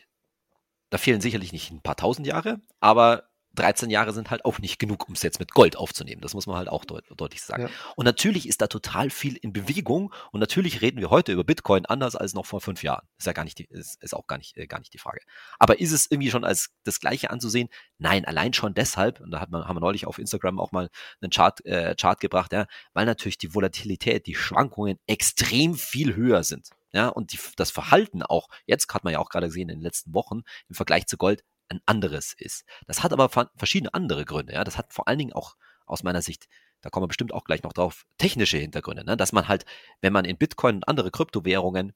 [0.90, 3.29] da fehlen sicherlich nicht ein paar tausend Jahre, aber
[3.60, 6.22] 13 Jahre sind halt auch nicht genug, um es jetzt mit Gold aufzunehmen.
[6.22, 7.64] Das muss man halt auch deut deutlich sagen.
[7.64, 7.70] Ja.
[7.96, 11.86] Und natürlich ist da total viel in Bewegung und natürlich reden wir heute über Bitcoin
[11.86, 13.06] anders als noch vor fünf Jahren.
[13.18, 15.20] Ist ja gar nicht die, ist, ist auch gar nicht, äh, gar nicht die Frage.
[15.58, 17.68] Aber ist es irgendwie schon als das Gleiche anzusehen?
[17.98, 20.88] Nein, allein schon deshalb, und da hat man, haben wir neulich auf Instagram auch mal
[21.20, 26.44] einen Chart, äh, Chart gebracht, ja, weil natürlich die Volatilität, die Schwankungen extrem viel höher
[26.44, 26.70] sind.
[26.92, 29.82] Ja, und die, das Verhalten auch, jetzt hat man ja auch gerade gesehen in den
[29.82, 32.64] letzten Wochen im Vergleich zu Gold, ein anderes ist.
[32.86, 34.52] Das hat aber verschiedene andere Gründe.
[34.52, 34.64] Ja?
[34.64, 35.56] Das hat vor allen Dingen auch
[35.86, 36.48] aus meiner Sicht,
[36.80, 39.04] da kommen wir bestimmt auch gleich noch drauf, technische Hintergründe.
[39.04, 39.16] Ne?
[39.16, 39.64] Dass man halt,
[40.00, 41.94] wenn man in Bitcoin und andere Kryptowährungen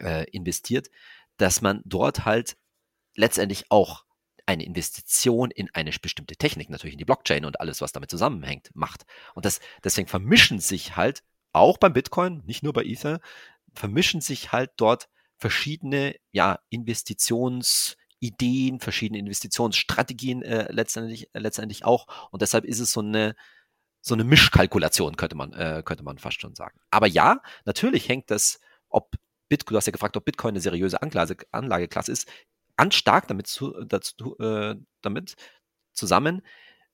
[0.00, 0.88] äh, investiert,
[1.38, 2.56] dass man dort halt
[3.16, 4.04] letztendlich auch
[4.46, 8.70] eine Investition in eine bestimmte Technik, natürlich in die Blockchain und alles, was damit zusammenhängt,
[8.74, 9.04] macht.
[9.34, 13.20] Und das, deswegen vermischen sich halt auch beim Bitcoin, nicht nur bei Ether,
[13.74, 22.06] vermischen sich halt dort verschiedene ja, Investitions- Ideen, verschiedene Investitionsstrategien äh, letztendlich, äh, letztendlich auch.
[22.30, 23.34] Und deshalb ist es so eine,
[24.00, 26.78] so eine Mischkalkulation, könnte man, äh, könnte man fast schon sagen.
[26.90, 29.16] Aber ja, natürlich hängt das, ob
[29.48, 32.28] Bitcoin, du hast ja gefragt, ob Bitcoin eine seriöse Anklage, Anlageklasse ist,
[32.76, 35.34] ganz stark damit, zu, dazu, äh, damit
[35.92, 36.42] zusammen,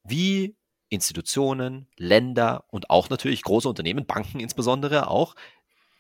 [0.05, 0.57] wie
[0.89, 5.35] Institutionen, Länder und auch natürlich große Unternehmen, Banken insbesondere auch,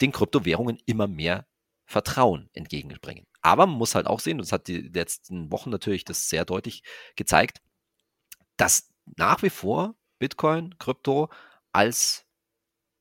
[0.00, 1.46] den Kryptowährungen immer mehr
[1.86, 3.26] Vertrauen entgegenbringen.
[3.46, 6.82] Aber man muss halt auch sehen, das hat die letzten Wochen natürlich das sehr deutlich
[7.14, 7.60] gezeigt,
[8.56, 11.30] dass nach wie vor Bitcoin, Krypto
[11.70, 12.24] als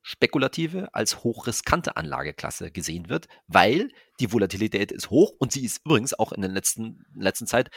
[0.04, 6.14] spekulative, als hochriskante Anlageklasse gesehen wird, weil die Volatilität ist hoch und sie ist übrigens
[6.14, 7.72] auch in der letzten, letzten Zeit,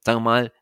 [0.00, 0.52] sagen wir mal,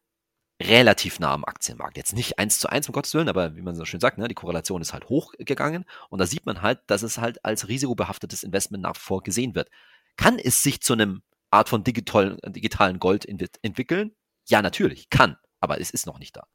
[0.61, 1.97] relativ nah am Aktienmarkt.
[1.97, 4.29] Jetzt nicht eins zu eins, um Gottes Willen, aber wie man so schön sagt, ne,
[4.29, 8.42] die Korrelation ist halt hochgegangen und da sieht man halt, dass es halt als risikobehaftetes
[8.42, 9.71] Investment nach wie vor gesehen wird.
[10.16, 14.12] Kann es sich zu einem Art von digital, digitalen Gold entwickeln?
[14.48, 16.46] Ja, natürlich, kann, aber es ist noch nicht da.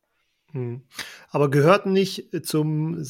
[0.51, 0.83] Hm.
[1.29, 3.03] Aber gehört nicht zum,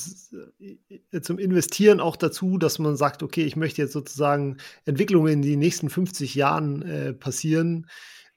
[1.22, 5.60] zum Investieren auch dazu, dass man sagt, okay, ich möchte jetzt sozusagen Entwicklungen in den
[5.60, 7.88] nächsten 50 Jahren äh, passieren,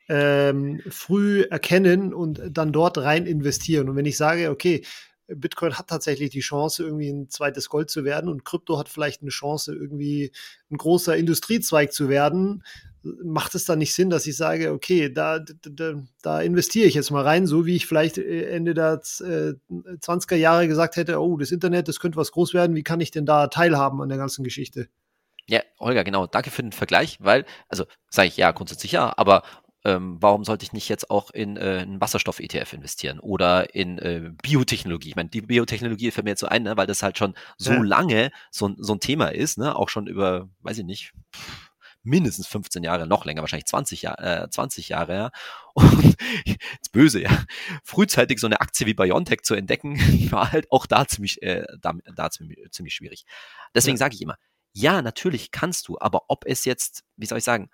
[0.09, 3.88] ähm, früh erkennen und dann dort rein investieren.
[3.88, 4.83] Und wenn ich sage, okay,
[5.35, 9.23] Bitcoin hat tatsächlich die Chance, irgendwie ein zweites Gold zu werden und Krypto hat vielleicht
[9.23, 10.33] eine Chance, irgendwie
[10.71, 12.64] ein großer Industriezweig zu werden.
[13.03, 17.11] Macht es dann nicht Sinn, dass ich sage, okay, da, da, da investiere ich jetzt
[17.11, 21.38] mal rein, so wie ich vielleicht äh, Ende der äh, 20er Jahre gesagt hätte, oh,
[21.38, 24.19] das Internet, das könnte was groß werden, wie kann ich denn da teilhaben an der
[24.19, 24.88] ganzen Geschichte?
[25.47, 26.27] Ja, Holger, genau.
[26.27, 29.43] Danke für den Vergleich, weil, also sage ich ja, grundsätzlich ja, aber
[29.85, 34.31] ähm, warum sollte ich nicht jetzt auch in äh, einen Wasserstoff-ETF investieren oder in äh,
[34.43, 35.11] Biotechnologie?
[35.11, 37.73] Ich meine, die Biotechnologie fällt mir jetzt so ein, ne, weil das halt schon so
[37.73, 37.83] ja.
[37.83, 39.75] lange so, so ein Thema ist, ne?
[39.75, 41.12] auch schon über, weiß ich nicht,
[42.03, 45.31] mindestens 15 Jahre, noch länger, wahrscheinlich 20, Jahr, äh, 20 Jahre, ja.
[45.75, 47.45] Und jetzt böse, ja.
[47.85, 49.99] Frühzeitig so eine Aktie wie Biontech zu entdecken,
[50.31, 53.25] war halt auch da ziemlich, äh, da, da ziemlich, ziemlich schwierig.
[53.75, 54.01] Deswegen ja.
[54.01, 54.37] sage ich immer,
[54.73, 57.71] ja, natürlich kannst du, aber ob es jetzt, wie soll ich sagen,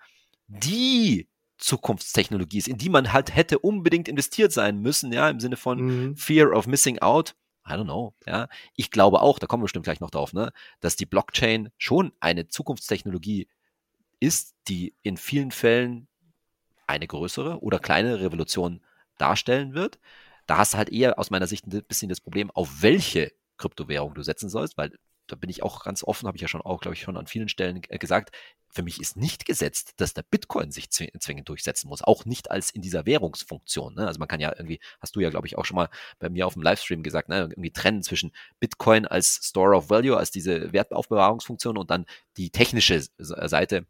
[0.49, 5.57] die Zukunftstechnologie ist, in die man halt hätte unbedingt investiert sein müssen, ja, im Sinne
[5.57, 6.17] von mhm.
[6.17, 7.35] Fear of Missing Out.
[7.69, 8.49] I don't know, ja.
[8.75, 12.13] Ich glaube auch, da kommen wir bestimmt gleich noch drauf, ne, dass die Blockchain schon
[12.21, 13.49] eine Zukunftstechnologie
[14.21, 16.09] ist, die in vielen Fällen
[16.87, 18.83] eine größere oder kleinere Revolution
[19.19, 19.99] darstellen wird.
[20.47, 24.15] Da hast du halt eher aus meiner Sicht ein bisschen das Problem, auf welche Kryptowährung
[24.15, 24.93] du setzen sollst, weil
[25.27, 27.27] da bin ich auch ganz offen, habe ich ja schon auch, glaube ich, schon an
[27.27, 28.31] vielen Stellen äh, gesagt,
[28.71, 32.71] für mich ist nicht gesetzt, dass der Bitcoin sich zwingend durchsetzen muss, auch nicht als
[32.71, 33.95] in dieser Währungsfunktion.
[33.95, 34.07] Ne?
[34.07, 36.47] Also man kann ja irgendwie, hast du ja, glaube ich, auch schon mal bei mir
[36.47, 37.49] auf dem Livestream gesagt, ne?
[37.51, 42.05] irgendwie trennen zwischen Bitcoin als Store of Value, als diese Wertaufbewahrungsfunktion und dann
[42.37, 43.87] die technische Seite,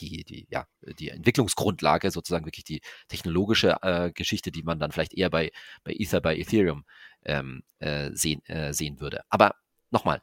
[0.00, 0.66] die, die, ja,
[0.98, 5.52] die Entwicklungsgrundlage, sozusagen wirklich die technologische äh, Geschichte, die man dann vielleicht eher bei,
[5.84, 6.84] bei Ether, bei Ethereum
[7.24, 9.22] ähm, äh, sehen, äh, sehen würde.
[9.28, 9.54] Aber
[9.90, 10.20] nochmal,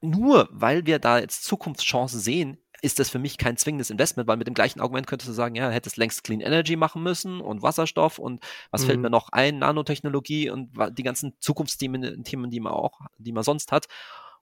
[0.00, 4.36] nur weil wir da jetzt Zukunftschancen sehen, ist das für mich kein zwingendes Investment, weil
[4.36, 7.62] mit dem gleichen Argument könntest du sagen, ja, hättest längst Clean Energy machen müssen und
[7.62, 8.86] Wasserstoff und was mhm.
[8.86, 13.44] fällt mir noch ein, Nanotechnologie und die ganzen Zukunftsthemen, Themen, die man auch, die man
[13.44, 13.86] sonst hat.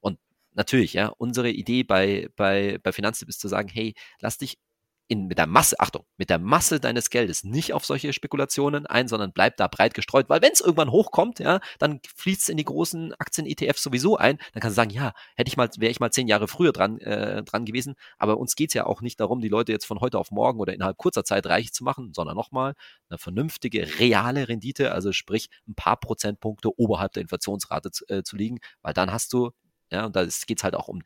[0.01, 0.19] Und
[0.55, 4.59] natürlich, ja, unsere Idee bei, bei, bei Finanztipp ist zu sagen, hey, lass dich
[5.09, 9.09] in, mit der Masse, Achtung, mit der Masse deines Geldes nicht auf solche Spekulationen ein,
[9.09, 12.59] sondern bleib da breit gestreut, weil wenn es irgendwann hochkommt, ja, dann fließt es in
[12.59, 14.39] die großen Aktien-ETFs sowieso ein.
[14.53, 16.99] Dann kannst du sagen, ja, hätte ich mal, wäre ich mal zehn Jahre früher dran,
[16.99, 17.95] äh, dran gewesen.
[18.19, 20.75] Aber uns geht's ja auch nicht darum, die Leute jetzt von heute auf morgen oder
[20.75, 22.75] innerhalb kurzer Zeit reich zu machen, sondern nochmal
[23.09, 28.37] eine vernünftige, reale Rendite, also sprich ein paar Prozentpunkte oberhalb der Inflationsrate zu, äh, zu
[28.37, 29.51] liegen, weil dann hast du
[29.91, 31.01] ja, und da geht's halt auch um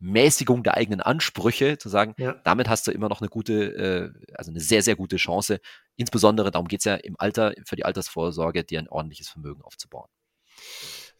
[0.00, 2.34] Mäßigung der eigenen Ansprüche, zu sagen, ja.
[2.44, 5.60] damit hast du immer noch eine gute, äh, also eine sehr, sehr gute Chance.
[5.96, 10.08] Insbesondere darum geht es ja im Alter, für die Altersvorsorge, dir ein ordentliches Vermögen aufzubauen.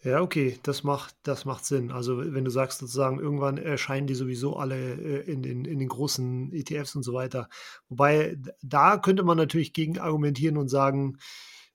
[0.04, 1.90] Ja, okay, das macht, das macht Sinn.
[1.90, 5.88] Also wenn du sagst sozusagen, irgendwann erscheinen die sowieso alle äh, in, den, in den
[5.88, 7.48] großen ETFs und so weiter.
[7.88, 11.18] Wobei, da könnte man natürlich gegen argumentieren und sagen,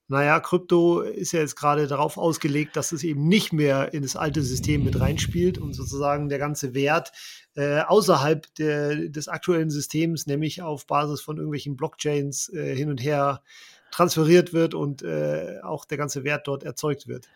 [0.06, 4.16] naja, Krypto ist ja jetzt gerade darauf ausgelegt, dass es eben nicht mehr in das
[4.16, 7.12] alte System mit reinspielt und sozusagen der ganze Wert
[7.54, 13.02] äh, außerhalb der, des aktuellen Systems, nämlich auf Basis von irgendwelchen Blockchains äh, hin und
[13.02, 13.42] her
[13.90, 17.28] transferiert wird und äh, auch der ganze Wert dort erzeugt wird.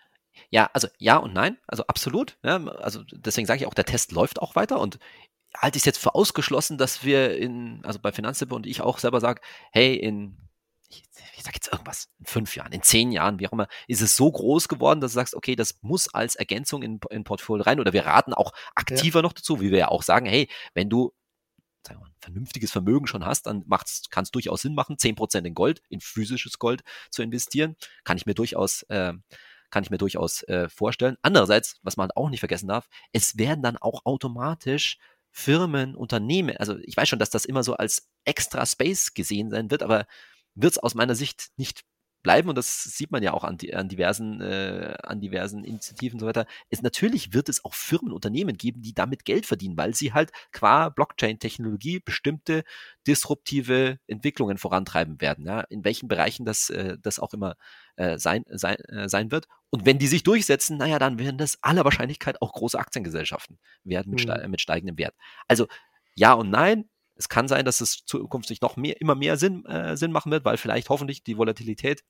[0.51, 2.37] Ja, also ja und nein, also absolut.
[2.43, 4.99] Ja, also deswegen sage ich auch, der Test läuft auch weiter und
[5.57, 8.99] halte ich es jetzt für ausgeschlossen, dass wir in, also bei Finanztippe und ich auch
[8.99, 9.41] selber sage,
[9.73, 10.37] hey, in
[10.89, 11.03] ich,
[11.37, 14.17] ich sage jetzt irgendwas, in fünf Jahren, in zehn Jahren, wie auch immer, ist es
[14.17, 17.81] so groß geworden, dass du sagst, okay, das muss als Ergänzung in, in Portfolio rein
[17.81, 19.23] oder wir raten auch aktiver ja.
[19.23, 21.13] noch dazu, wie wir ja auch sagen, hey, wenn du
[21.87, 23.65] sagen wir mal, ein vernünftiges Vermögen schon hast, dann
[24.11, 27.77] kann es durchaus Sinn machen, zehn Prozent in Gold, in physisches Gold zu investieren.
[28.05, 29.13] Kann ich mir durchaus, äh,
[29.71, 31.17] kann ich mir durchaus äh, vorstellen.
[31.23, 34.99] Andererseits, was man auch nicht vergessen darf, es werden dann auch automatisch
[35.31, 39.71] Firmen, Unternehmen, also ich weiß schon, dass das immer so als extra Space gesehen sein
[39.71, 40.07] wird, aber
[40.63, 41.85] wird es aus meiner Sicht nicht
[42.23, 46.21] bleiben, und das sieht man ja auch an, an diversen, äh, an diversen Initiativen und
[46.21, 49.95] so weiter, ist natürlich wird es auch Firmen, Unternehmen geben, die damit Geld verdienen, weil
[49.95, 52.65] sie halt qua Blockchain-Technologie bestimmte
[53.07, 57.57] disruptive Entwicklungen vorantreiben werden, ja, in welchen Bereichen das, äh, das auch immer
[57.97, 59.47] äh, sein, sein, äh, sein wird.
[59.71, 64.11] Und wenn die sich durchsetzen, naja, dann werden das aller Wahrscheinlichkeit auch große Aktiengesellschaften werden
[64.11, 64.51] mit, mhm.
[64.51, 65.15] mit steigendem Wert.
[65.47, 65.67] Also
[66.15, 66.89] ja und nein,
[67.19, 70.45] es kann sein, dass es zukünftig noch mehr, immer mehr Sinn, äh, Sinn machen wird,
[70.45, 72.05] weil vielleicht hoffentlich die Volatilität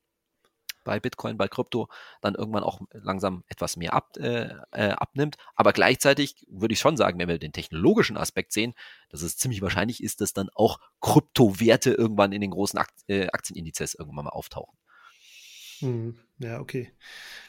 [0.84, 1.88] bei Bitcoin, bei Krypto
[2.20, 5.36] dann irgendwann auch langsam etwas mehr ab, äh, äh, abnimmt.
[5.54, 8.74] Aber gleichzeitig würde ich schon sagen, wenn wir den technologischen Aspekt sehen,
[9.10, 13.94] dass es ziemlich wahrscheinlich ist, dass dann auch Kryptowerte irgendwann in den großen äh, Aktienindizes
[13.94, 14.78] irgendwann mal auftauchen.
[15.80, 16.92] Hm, ja, okay.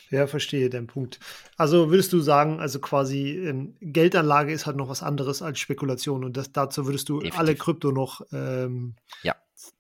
[0.10, 1.20] Ja, verstehe den Punkt.
[1.56, 6.24] Also würdest du sagen, also quasi ähm, Geldanlage ist halt noch was anderes als Spekulation
[6.24, 7.40] und das, dazu würdest du Definitiv.
[7.40, 9.36] alle Krypto noch ähm, ja.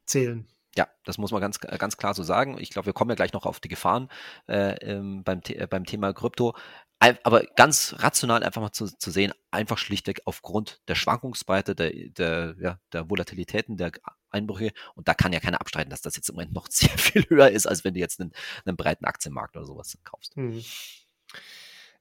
[0.05, 0.47] zählen.
[0.75, 2.57] Ja, das muss man ganz, ganz klar so sagen.
[2.59, 4.07] Ich glaube, wir kommen ja gleich noch auf die Gefahren
[4.47, 6.55] äh, ähm, beim, äh, beim Thema Krypto.
[6.99, 12.55] Aber ganz rational einfach mal zu, zu sehen, einfach schlichtweg aufgrund der Schwankungsbreite, der, der,
[12.59, 13.91] ja, der Volatilitäten, der
[14.29, 14.73] Einbrüche.
[14.95, 17.49] Und da kann ja keiner abstreiten, dass das jetzt im Moment noch sehr viel höher
[17.49, 18.33] ist, als wenn du jetzt einen,
[18.65, 20.35] einen breiten Aktienmarkt oder sowas kaufst.
[20.35, 20.63] Hm.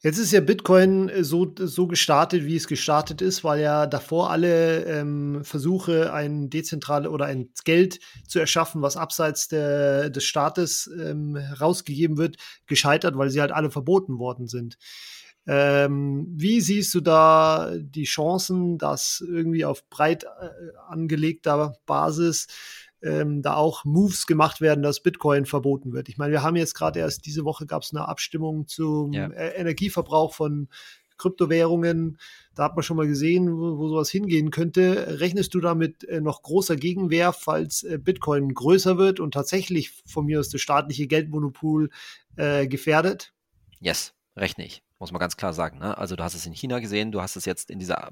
[0.01, 4.31] Jetzt ist ja Bitcoin äh, so, so gestartet, wie es gestartet ist, weil ja davor
[4.31, 10.89] alle ähm, Versuche, ein dezentrale oder ein Geld zu erschaffen, was abseits der, des Staates
[11.01, 14.79] ähm, herausgegeben wird, gescheitert, weil sie halt alle verboten worden sind.
[15.49, 20.29] Ähm, wie siehst du da die Chancen, dass irgendwie auf breit äh,
[20.89, 22.47] angelegter Basis
[23.03, 26.09] ähm, da auch Moves gemacht werden, dass Bitcoin verboten wird.
[26.09, 29.31] Ich meine, wir haben jetzt gerade erst diese Woche gab es eine Abstimmung zum ja.
[29.33, 30.69] Energieverbrauch von
[31.17, 32.19] Kryptowährungen.
[32.55, 35.21] Da hat man schon mal gesehen, wo, wo sowas hingehen könnte.
[35.21, 40.27] Rechnest du damit äh, noch großer Gegenwehr, falls äh, Bitcoin größer wird und tatsächlich von
[40.27, 41.91] mir aus das staatliche Geldmonopol
[42.37, 43.33] äh, gefährdet?
[43.81, 45.79] Yes, rechne ich muss man ganz klar sagen.
[45.79, 45.97] Ne?
[45.97, 48.11] Also du hast es in China gesehen, du hast es jetzt in dieser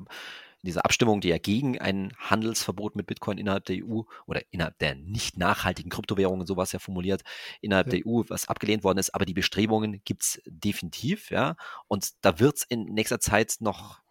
[0.66, 4.94] diese Abstimmung, die ja gegen ein Handelsverbot mit Bitcoin innerhalb der EU oder innerhalb der
[4.94, 7.22] nicht nachhaltigen Kryptowährungen, sowas ja formuliert,
[7.60, 7.98] innerhalb ja.
[7.98, 9.14] der EU, was abgelehnt worden ist.
[9.14, 11.56] Aber die Bestrebungen gibt es definitiv, ja.
[11.88, 14.02] Und da wird es in nächster Zeit noch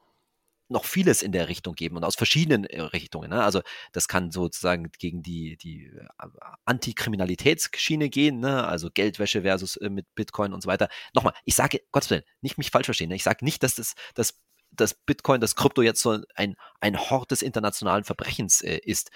[0.67, 3.29] noch vieles in der Richtung geben und aus verschiedenen äh, Richtungen.
[3.29, 3.43] Ne?
[3.43, 6.27] Also das kann sozusagen gegen die, die äh,
[6.65, 8.65] Antikriminalitätsschiene gehen, ne?
[8.65, 10.89] also Geldwäsche versus äh, mit Bitcoin und so weiter.
[11.13, 13.15] Nochmal, ich sage, Gottes Willen, nicht mich falsch verstehen, ne?
[13.15, 14.39] ich sage nicht, dass das, das
[14.71, 19.11] dass Bitcoin, das Krypto jetzt so ein, ein Hort des internationalen Verbrechens äh, ist.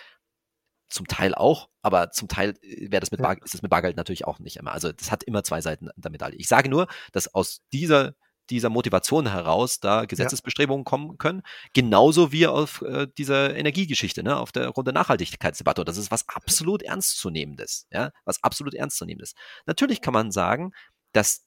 [0.92, 3.96] Zum Teil auch, aber zum Teil äh, wäre das mit Bar, ist das mit Bargeld
[3.96, 4.72] natürlich auch nicht immer.
[4.72, 6.38] Also das hat immer zwei Seiten der Medaille.
[6.38, 8.16] Ich sage nur, dass aus dieser
[8.50, 10.90] dieser Motivation heraus da Gesetzesbestrebungen ja.
[10.90, 15.86] kommen können, genauso wie auf äh, dieser Energiegeschichte, ne, auf der Runde Nachhaltigkeitsdebatte.
[15.86, 19.34] Das ist was absolut ernstzunehmendes, ja, was absolut ernstzunehmendes.
[19.66, 20.72] Natürlich kann man sagen,
[21.14, 21.46] dass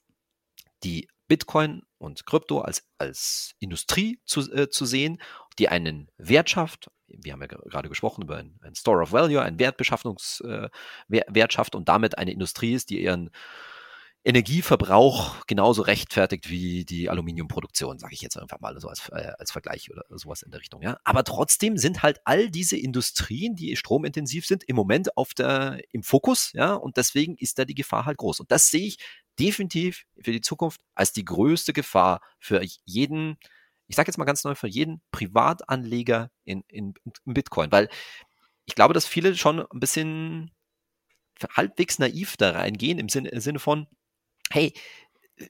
[0.85, 5.21] die Bitcoin und Krypto als, als Industrie zu, äh, zu sehen,
[5.59, 6.91] die einen Wert schafft.
[7.07, 10.73] Wir haben ja gerade gesprochen über ein, ein Store of Value, ein Wertbeschaffungswert
[11.11, 13.31] äh, schafft und damit eine Industrie ist, die ihren
[14.25, 19.51] Energieverbrauch genauso rechtfertigt wie die Aluminiumproduktion, sage ich jetzt einfach mal so als, äh, als
[19.51, 20.81] Vergleich oder sowas in der Richtung.
[20.81, 20.99] Ja?
[21.03, 26.05] Aber trotzdem sind halt all diese Industrien, die stromintensiv sind, im Moment auf der, im
[26.05, 28.39] Fokus, ja, und deswegen ist da die Gefahr halt groß.
[28.39, 28.99] Und das sehe ich
[29.39, 33.39] definitiv für die Zukunft als die größte Gefahr für jeden,
[33.87, 37.89] ich sage jetzt mal ganz neu, für jeden Privatanleger in, in, in Bitcoin, weil
[38.65, 40.53] ich glaube, dass viele schon ein bisschen
[41.57, 43.89] halbwegs naiv da reingehen im Sinne, im Sinne von,
[44.51, 44.73] hey,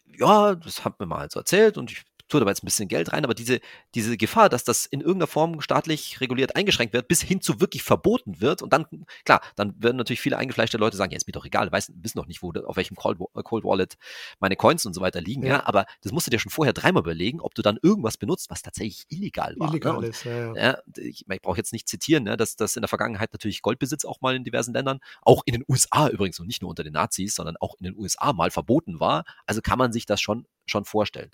[0.07, 3.12] ja, das hat mir mal so erzählt und ich tue da jetzt ein bisschen Geld
[3.12, 3.61] rein, aber diese,
[3.95, 7.83] diese Gefahr, dass das in irgendeiner Form staatlich reguliert eingeschränkt wird, bis hin zu wirklich
[7.83, 8.87] verboten wird und dann,
[9.25, 12.18] klar, dann werden natürlich viele eingefleischte Leute sagen, ja, ist mir doch egal, weiß, wissen
[12.18, 13.97] doch nicht, wo, auf welchem Cold, Cold Wallet
[14.40, 15.49] meine Coins und so weiter liegen, ja.
[15.49, 15.66] ja.
[15.66, 18.62] aber das musst du dir schon vorher dreimal überlegen, ob du dann irgendwas benutzt, was
[18.62, 19.68] tatsächlich illegal war.
[19.68, 19.73] Ne?
[19.73, 20.07] Illegal ne?
[20.07, 20.79] ist, ja, ja.
[20.97, 24.21] ich, ich brauche jetzt nicht zitieren, ne, dass das in der Vergangenheit natürlich Goldbesitz auch
[24.21, 27.35] mal in diversen Ländern, auch in den USA übrigens und nicht nur unter den Nazis,
[27.35, 30.85] sondern auch in den USA mal verboten war, also kann man sich das schon, schon
[30.85, 31.31] vorstellen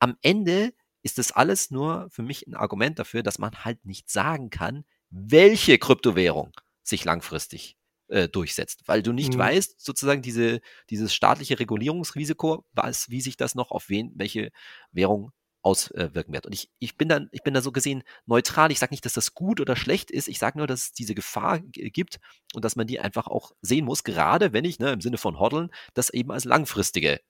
[0.00, 4.10] am Ende ist das alles nur für mich ein Argument dafür, dass man halt nicht
[4.10, 7.76] sagen kann, welche Kryptowährung sich langfristig
[8.08, 9.38] äh, durchsetzt, weil du nicht mhm.
[9.38, 10.60] weißt, sozusagen diese,
[10.90, 14.50] dieses staatliche Regulierungsrisiko, was, wie sich das noch auf wen, welche
[14.92, 15.32] Währung
[15.62, 16.46] auswirken wird.
[16.46, 18.72] Und ich, ich bin dann, ich bin da so gesehen neutral.
[18.72, 20.28] Ich sage nicht, dass das gut oder schlecht ist.
[20.28, 22.18] Ich sage nur, dass es diese Gefahr gibt
[22.54, 25.38] und dass man die einfach auch sehen muss, gerade wenn ich, ne, im Sinne von
[25.38, 27.20] Hodeln, das eben als langfristige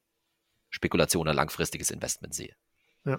[0.70, 2.54] Spekulation oder langfristiges Investment sehe.
[3.06, 3.18] Ja.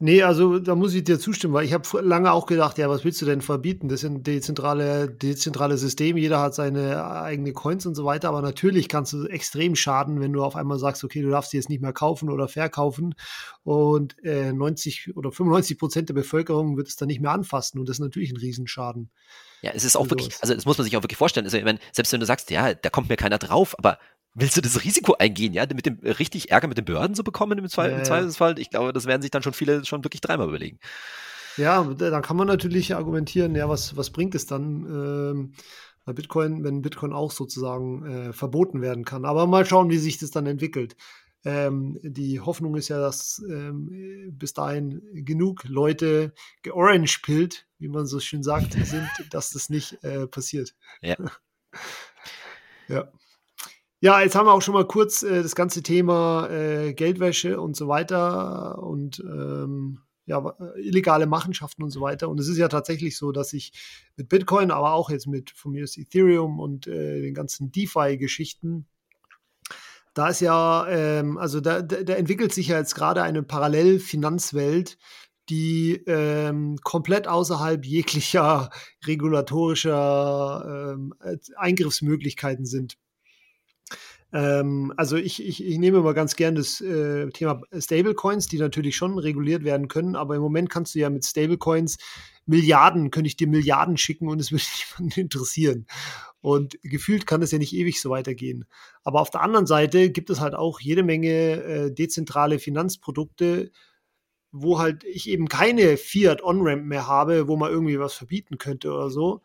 [0.00, 3.04] Nee, also da muss ich dir zustimmen, weil ich habe lange auch gedacht, ja, was
[3.04, 3.88] willst du denn verbieten?
[3.88, 8.88] Das sind dezentrale, dezentrale Systeme, jeder hat seine eigene Coins und so weiter, aber natürlich
[8.88, 11.82] kannst du extrem schaden, wenn du auf einmal sagst, okay, du darfst die jetzt nicht
[11.82, 13.14] mehr kaufen oder verkaufen
[13.62, 17.88] und äh, 90 oder 95 Prozent der Bevölkerung wird es dann nicht mehr anfassen und
[17.88, 19.08] das ist natürlich ein Riesenschaden.
[19.60, 21.46] Ja, es ist auch wirklich, also das muss man sich auch wirklich vorstellen.
[21.46, 23.98] Also, wenn, selbst wenn du sagst, ja, da kommt mir keiner drauf, aber
[24.34, 27.58] willst du das Risiko eingehen, ja, mit dem richtig Ärger mit den Behörden zu bekommen
[27.58, 28.58] im, Zwe ja, im Zweifelsfall?
[28.58, 30.78] Ich glaube, das werden sich dann schon viele schon wirklich dreimal überlegen.
[31.56, 35.52] Ja, dann kann man natürlich argumentieren, ja, was, was bringt es dann ähm,
[36.04, 39.24] bei Bitcoin, wenn Bitcoin auch sozusagen äh, verboten werden kann.
[39.24, 40.96] Aber mal schauen, wie sich das dann entwickelt.
[41.44, 48.20] Ähm, die Hoffnung ist ja, dass ähm, bis dahin genug Leute georange-pillt, wie man so
[48.20, 50.74] schön sagt, sind, dass das nicht äh, passiert.
[51.02, 51.16] Ja.
[52.88, 53.12] ja.
[54.04, 57.76] Ja, jetzt haben wir auch schon mal kurz äh, das ganze Thema äh, Geldwäsche und
[57.76, 62.28] so weiter und ähm, ja, illegale Machenschaften und so weiter.
[62.28, 63.72] Und es ist ja tatsächlich so, dass ich
[64.16, 68.88] mit Bitcoin, aber auch jetzt mit von mir ist Ethereum und äh, den ganzen DeFi-Geschichten,
[70.14, 74.98] da ist ja, ähm, also da, da, entwickelt sich ja jetzt gerade eine Parallelfinanzwelt,
[75.48, 78.70] die ähm, komplett außerhalb jeglicher
[79.06, 81.14] regulatorischer ähm,
[81.56, 82.98] Eingriffsmöglichkeiten sind.
[84.32, 88.96] Ähm, also ich, ich, ich nehme immer ganz gern das äh, Thema Stablecoins, die natürlich
[88.96, 91.98] schon reguliert werden können, aber im Moment kannst du ja mit Stablecoins
[92.46, 94.64] Milliarden, könnte ich dir Milliarden schicken und es würde
[95.00, 95.86] niemanden interessieren.
[96.40, 98.64] Und gefühlt kann es ja nicht ewig so weitergehen.
[99.04, 103.70] Aber auf der anderen Seite gibt es halt auch jede Menge äh, dezentrale Finanzprodukte,
[104.50, 109.08] wo halt ich eben keine Fiat-On-Ramp mehr habe, wo man irgendwie was verbieten könnte oder
[109.08, 109.42] so.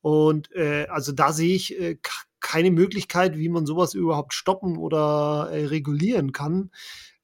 [0.00, 1.98] Und äh, also da sehe ich äh,
[2.40, 6.70] keine Möglichkeit, wie man sowas überhaupt stoppen oder äh, regulieren kann.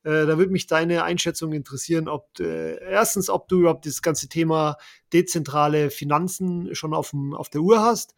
[0.03, 4.29] Äh, da würde mich deine Einschätzung interessieren, ob äh, erstens, ob du überhaupt das ganze
[4.29, 4.77] Thema
[5.13, 8.15] dezentrale Finanzen schon auf, auf der Uhr hast,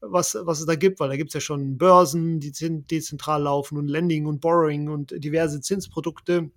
[0.00, 3.78] was, was es da gibt, weil da gibt es ja schon Börsen, die dezentral laufen
[3.78, 6.50] und Lending und Borrowing und diverse Zinsprodukte.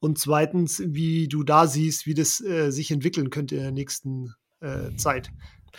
[0.00, 4.34] Und zweitens, wie du da siehst, wie das äh, sich entwickeln könnte in der nächsten
[4.60, 5.30] äh, Zeit.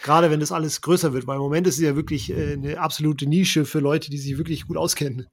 [0.02, 2.80] Gerade wenn das alles größer wird, weil im Moment ist es ja wirklich äh, eine
[2.80, 5.28] absolute Nische für Leute, die sich wirklich gut auskennen.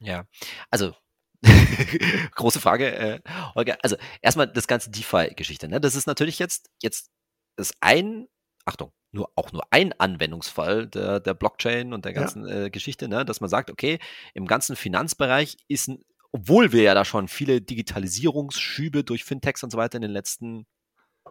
[0.00, 0.24] Ja,
[0.70, 0.94] also
[2.34, 3.20] große Frage, äh,
[3.54, 3.78] Holger.
[3.82, 5.68] Also erstmal das ganze DeFi-Geschichte.
[5.68, 5.80] Ne?
[5.80, 7.10] Das ist natürlich jetzt jetzt
[7.56, 8.26] ist ein,
[8.64, 12.64] Achtung, nur auch nur ein Anwendungsfall der, der Blockchain und der ganzen ja.
[12.64, 13.24] äh, Geschichte, ne?
[13.24, 13.98] dass man sagt, okay,
[14.34, 15.90] im ganzen Finanzbereich ist,
[16.32, 20.66] obwohl wir ja da schon viele Digitalisierungsschübe durch Fintechs und so weiter in den letzten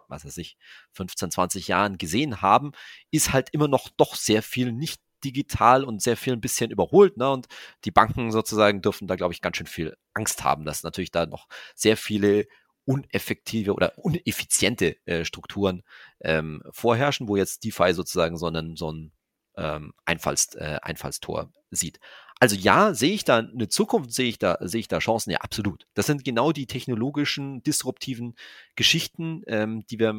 [0.09, 0.57] was weiß ich,
[0.93, 2.71] 15, 20 Jahren gesehen haben,
[3.11, 7.17] ist halt immer noch doch sehr viel nicht digital und sehr viel ein bisschen überholt.
[7.17, 7.29] Ne?
[7.29, 7.47] Und
[7.85, 11.25] die Banken sozusagen dürfen da, glaube ich, ganz schön viel Angst haben, dass natürlich da
[11.25, 12.47] noch sehr viele
[12.85, 15.83] uneffektive oder uneffiziente äh, Strukturen
[16.21, 19.11] ähm, vorherrschen, wo jetzt DeFi sozusagen so einen, so ein
[19.57, 21.99] ähm, Einfalls, äh, Einfallstor sieht.
[22.39, 25.31] Also ja, sehe ich da eine Zukunft, sehe ich da, sehe ich da Chancen?
[25.31, 25.87] Ja, absolut.
[25.93, 28.35] Das sind genau die technologischen, disruptiven
[28.75, 30.13] Geschichten, ähm, die wir,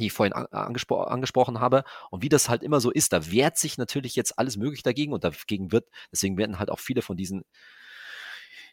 [0.00, 1.84] die ich vorhin angespro angesprochen habe.
[2.10, 5.12] Und wie das halt immer so ist, da wehrt sich natürlich jetzt alles möglich dagegen
[5.12, 7.44] und dagegen wird, deswegen werden halt auch viele von diesen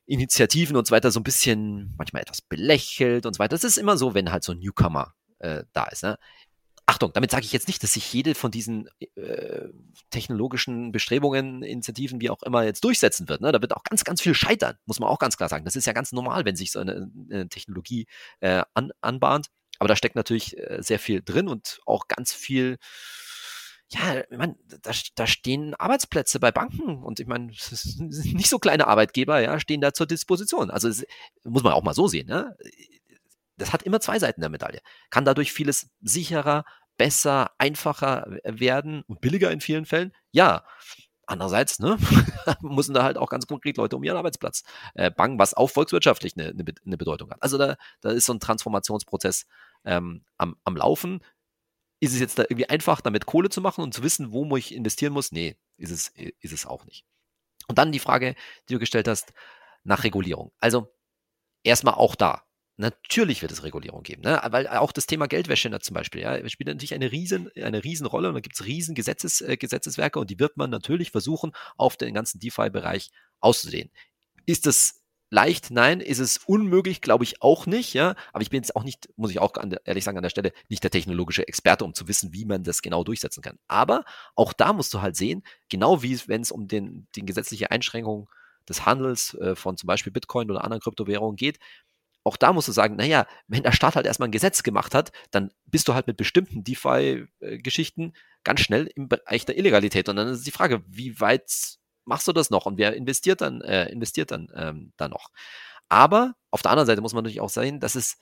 [0.06, 3.56] Initiativen und so weiter so ein bisschen manchmal etwas belächelt und so weiter.
[3.56, 6.04] Das ist immer so, wenn halt so ein Newcomer äh, da ist.
[6.04, 6.18] Ne?
[6.90, 9.68] Achtung, damit sage ich jetzt nicht, dass sich jede von diesen äh,
[10.10, 13.42] technologischen Bestrebungen, Initiativen, wie auch immer, jetzt durchsetzen wird.
[13.42, 13.52] Ne?
[13.52, 15.66] Da wird auch ganz, ganz viel scheitern, muss man auch ganz klar sagen.
[15.66, 18.08] Das ist ja ganz normal, wenn sich so eine, eine Technologie
[18.40, 19.50] äh, an, anbahnt.
[19.78, 22.78] Aber da steckt natürlich äh, sehr viel drin und auch ganz viel
[23.92, 27.48] ja, ich meine, da, da stehen Arbeitsplätze bei Banken und ich meine,
[27.98, 30.70] nicht so kleine Arbeitgeber, ja, stehen da zur Disposition.
[30.70, 31.06] Also das
[31.44, 32.56] muss man auch mal so sehen, ne?
[33.60, 34.80] Das hat immer zwei Seiten der Medaille.
[35.10, 36.66] Kann dadurch vieles sicherer,
[36.98, 40.14] besser, einfacher werden und billiger in vielen Fällen?
[40.32, 40.66] Ja.
[41.28, 41.96] Andererseits ne,
[42.62, 44.64] müssen da halt auch ganz konkret Leute um ihren Arbeitsplatz
[44.96, 47.44] äh, bangen, was auch volkswirtschaftlich eine, eine, eine Bedeutung hat.
[47.44, 49.46] Also da, da ist so ein Transformationsprozess
[49.86, 51.24] ähm, am, am Laufen.
[52.00, 54.74] Ist es jetzt da irgendwie einfach, damit Kohle zu machen und zu wissen, wo ich
[54.74, 55.32] investieren muss?
[55.32, 56.08] Nee, ist es,
[56.40, 57.06] ist es auch nicht.
[57.68, 58.36] Und dann die Frage,
[58.68, 59.34] die du gestellt hast,
[59.84, 60.52] nach Regulierung.
[60.60, 60.92] Also
[61.64, 62.44] erstmal auch da.
[62.82, 64.42] Natürlich wird es Regulierung geben, ne?
[64.52, 68.30] weil auch das Thema Geldwäsche zum Beispiel ja, spielt natürlich eine riesen, eine riesen Rolle
[68.30, 71.98] und da gibt es riesen Gesetzes, äh, Gesetzeswerke und die wird man natürlich versuchen, auf
[71.98, 73.12] den ganzen DeFi-Bereich
[73.42, 73.92] auszudehnen.
[74.46, 75.72] Ist das leicht?
[75.72, 76.00] Nein.
[76.00, 77.02] Ist es unmöglich?
[77.02, 78.16] Glaube ich auch nicht, ja.
[78.32, 80.54] Aber ich bin jetzt auch nicht, muss ich auch der, ehrlich sagen, an der Stelle
[80.70, 83.60] nicht der technologische Experte, um zu wissen, wie man das genau durchsetzen kann.
[83.68, 84.06] Aber
[84.38, 88.30] auch da musst du halt sehen, genau wie wenn es um den, den gesetzliche Einschränkung
[88.70, 91.60] des Handels äh, von zum Beispiel Bitcoin oder anderen Kryptowährungen geht,
[92.30, 95.12] auch da musst du sagen, naja, wenn der Staat halt erstmal ein Gesetz gemacht hat,
[95.32, 98.14] dann bist du halt mit bestimmten DeFi-Geschichten
[98.44, 100.08] ganz schnell im Bereich der Illegalität.
[100.10, 101.52] Und dann ist die Frage, wie weit
[102.06, 105.32] machst du das noch und wer investiert dann, äh, investiert dann ähm, da noch?
[105.90, 108.20] Aber auf der anderen Seite muss man natürlich auch sehen, dass es,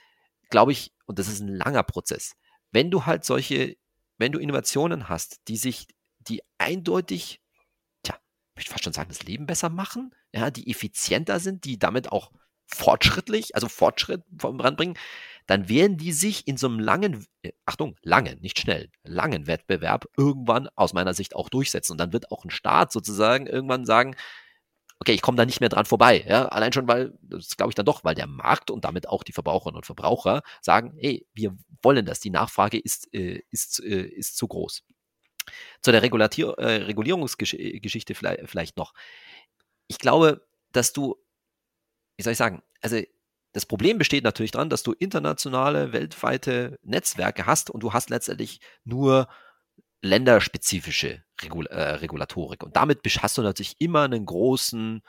[0.49, 2.37] glaube ich, und das ist ein langer Prozess,
[2.71, 3.75] wenn du halt solche,
[4.17, 5.87] wenn du Innovationen hast, die sich,
[6.19, 7.41] die eindeutig,
[8.03, 8.17] tja,
[8.51, 12.09] ich möchte fast schon sagen, das Leben besser machen, ja, die effizienter sind, die damit
[12.11, 12.31] auch
[12.67, 14.97] fortschrittlich, also Fortschritt voranbringen,
[15.47, 20.05] dann werden die sich in so einem langen, äh, Achtung, langen, nicht schnell, langen Wettbewerb
[20.17, 21.93] irgendwann aus meiner Sicht auch durchsetzen.
[21.93, 24.15] Und dann wird auch ein Staat sozusagen irgendwann sagen,
[24.99, 26.25] okay, ich komme da nicht mehr dran vorbei.
[26.27, 26.47] Ja?
[26.47, 29.31] Allein schon, weil, das glaube ich dann doch, weil der Markt und damit auch die
[29.31, 34.37] Verbraucherinnen und Verbraucher sagen, hey, wir wollen das, die Nachfrage ist, äh, ist, äh, ist
[34.37, 34.83] zu groß.
[35.81, 38.93] Zu der Regulatier äh, Regulierungsgeschichte vielleicht, vielleicht noch.
[39.87, 41.15] Ich glaube, dass du
[42.17, 42.99] wie soll ich sagen, also
[43.53, 48.59] das Problem besteht natürlich daran, dass du internationale, weltweite Netzwerke hast und du hast letztendlich
[48.83, 49.27] nur
[50.01, 52.63] länderspezifische Regul äh, Regulatorik.
[52.63, 55.01] Und damit hast du natürlich immer einen großen,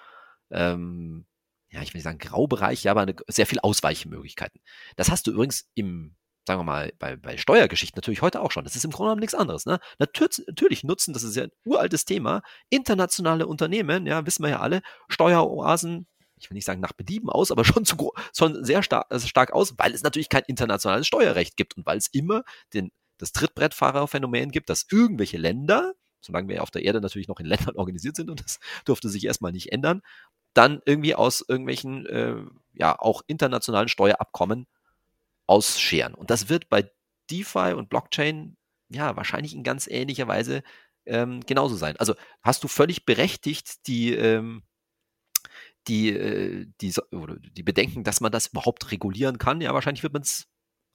[0.50, 1.26] ähm,
[1.70, 4.60] ja, ich will nicht sagen Graubereich, ja, aber eine, sehr viel Ausweichmöglichkeiten.
[4.96, 8.64] Das hast du übrigens im, sagen wir mal, bei, bei Steuergeschichten natürlich heute auch schon.
[8.64, 9.66] Das ist im Grunde genommen nichts anderes.
[9.66, 9.78] Ne?
[9.98, 14.60] Natürlich, natürlich nutzen, das ist ja ein uraltes Thema, internationale Unternehmen, ja, wissen wir ja
[14.60, 16.06] alle, Steueroasen
[16.40, 19.52] ich will nicht sagen nach Belieben aus, aber schon, zu, schon sehr star also stark
[19.52, 24.50] aus, weil es natürlich kein internationales Steuerrecht gibt und weil es immer den, das Trittbrettfahrerphänomen
[24.50, 28.30] gibt, dass irgendwelche Länder, solange wir auf der Erde natürlich noch in Ländern organisiert sind
[28.30, 30.02] und das dürfte sich erstmal nicht ändern,
[30.54, 32.36] dann irgendwie aus irgendwelchen, äh,
[32.72, 34.66] ja, auch internationalen Steuerabkommen
[35.46, 36.14] ausscheren.
[36.14, 36.90] Und das wird bei
[37.30, 38.56] DeFi und Blockchain
[38.88, 40.62] ja wahrscheinlich in ganz ähnlicher Weise
[41.06, 41.96] ähm, genauso sein.
[41.98, 44.62] Also hast du völlig berechtigt die, ähm,
[45.88, 49.60] die, äh, die, oder die Bedenken, dass man das überhaupt regulieren kann.
[49.60, 50.46] Ja, wahrscheinlich wird man es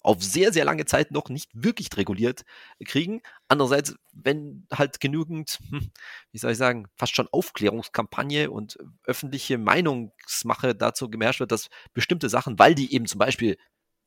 [0.03, 2.43] auf sehr, sehr lange Zeit noch nicht wirklich reguliert
[2.85, 3.21] kriegen.
[3.47, 5.91] Andererseits, wenn halt genügend, hm,
[6.31, 12.29] wie soll ich sagen, fast schon Aufklärungskampagne und öffentliche Meinungsmache dazu gemerkt wird, dass bestimmte
[12.29, 13.57] Sachen, weil die eben zum Beispiel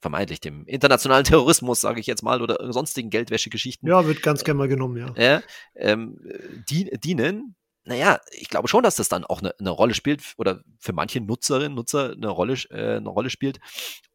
[0.01, 3.89] vermeintlich dem internationalen Terrorismus, sage ich jetzt mal, oder sonstigen Geldwäschegeschichten.
[3.89, 5.15] Ja, wird ganz gerne mal genommen, ja.
[5.15, 5.41] Äh,
[5.75, 6.21] ähm,
[6.69, 7.57] die, dienen,
[7.87, 11.21] naja, ich glaube schon, dass das dann auch eine, eine Rolle spielt oder für manche
[11.21, 13.61] Nutzerinnen, Nutzer eine Rolle, äh, eine Rolle spielt,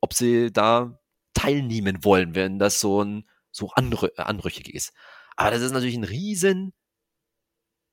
[0.01, 0.99] ob sie da
[1.33, 4.93] teilnehmen wollen, wenn das so ein so anrü anrüchig ist.
[5.35, 6.73] Aber das ist natürlich ein riesen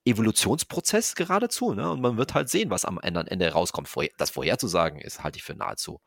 [0.04, 1.90] Evolutionsprozess geradezu, ne?
[1.90, 3.88] Und man wird halt sehen, was am Ende rauskommt.
[4.16, 6.00] Das vorherzusagen ist, halte ich für nahezu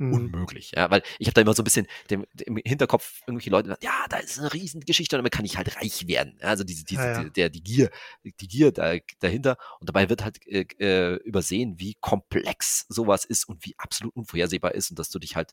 [0.00, 0.14] mhm.
[0.14, 0.72] unmöglich.
[0.74, 4.06] Ja, weil ich habe da immer so ein bisschen dem, im Hinterkopf irgendwelche Leute, ja,
[4.08, 6.38] da ist eine Riesengeschichte und damit kann ich halt reich werden.
[6.40, 7.24] Also diese, diese, ja, ja.
[7.24, 7.90] Die, der, die Gier,
[8.24, 9.56] die Gier da, dahinter.
[9.78, 14.74] Und dabei wird halt äh, äh, übersehen, wie komplex sowas ist und wie absolut unvorhersehbar
[14.74, 15.52] ist und dass du dich halt,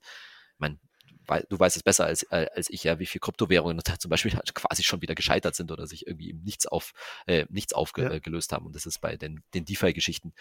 [0.57, 0.79] mein,
[1.49, 4.53] du weißt es besser als, äh, als ich, ja, wie viele Kryptowährungen zum Beispiel halt
[4.53, 6.93] quasi schon wieder gescheitert sind oder sich irgendwie Nichts auf,
[7.25, 8.57] äh, nichts aufgelöst ja.
[8.57, 8.65] haben.
[8.65, 10.33] Und das ist bei den, den DeFi-Geschichten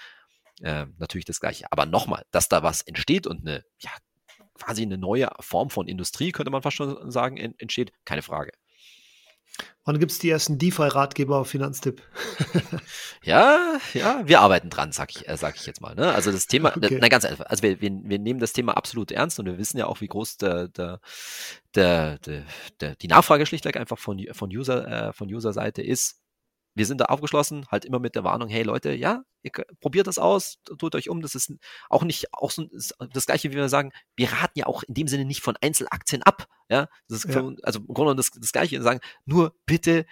[0.63, 1.67] äh, natürlich das Gleiche.
[1.71, 3.91] Aber nochmal, dass da was entsteht und eine, ja,
[4.55, 8.53] quasi eine neue Form von Industrie, könnte man fast schon sagen, entsteht, keine Frage.
[9.85, 12.03] Wann gibt es die ersten DeFi-Ratgeber auf Finanztipp?
[13.23, 15.95] ja, ja, wir arbeiten dran, sag ich, äh, sag ich jetzt mal.
[15.95, 16.13] Ne?
[16.13, 16.99] Also das Thema, okay.
[17.01, 19.79] na ganz einfach, also wir, wir, wir nehmen das Thema absolut ernst und wir wissen
[19.79, 21.01] ja auch, wie groß der, der,
[21.75, 22.43] der, der,
[22.81, 26.21] der die Nachfrage schlichtweg einfach von, von User, äh, von User-Seite ist
[26.77, 29.51] wir sind da aufgeschlossen, halt immer mit der Warnung, hey Leute, ja, ihr
[29.81, 31.53] probiert das aus, tut euch um, das ist
[31.89, 32.67] auch nicht auch so
[33.13, 36.23] das gleiche, wie wir sagen, wir raten ja auch in dem Sinne nicht von Einzelaktien
[36.23, 37.51] ab, ja, das ist ja.
[37.63, 40.05] Also im Grunde das, das gleiche, sagen, nur bitte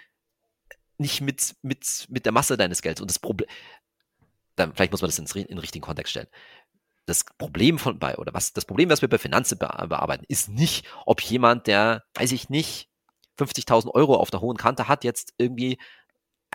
[0.97, 3.47] nicht mit, mit, mit der Masse deines Geldes und das Problem,
[4.55, 6.27] dann, vielleicht muss man das in, in den richtigen Kontext stellen.
[7.05, 10.87] Das Problem von bei, oder was, das Problem, was wir bei Finanzen bearbeiten, ist nicht,
[11.05, 12.89] ob jemand, der, weiß ich nicht,
[13.37, 15.77] 50.000 Euro auf der hohen Kante hat, jetzt irgendwie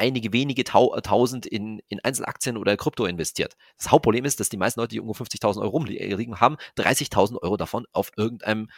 [0.00, 3.56] einige wenige äh, Tausend in, in Einzelaktien oder Krypto investiert.
[3.76, 7.56] Das Hauptproblem ist, dass die meisten Leute, die irgendwo 50.000 Euro rumliegen haben, 30.000 Euro
[7.56, 8.68] davon auf irgendeinem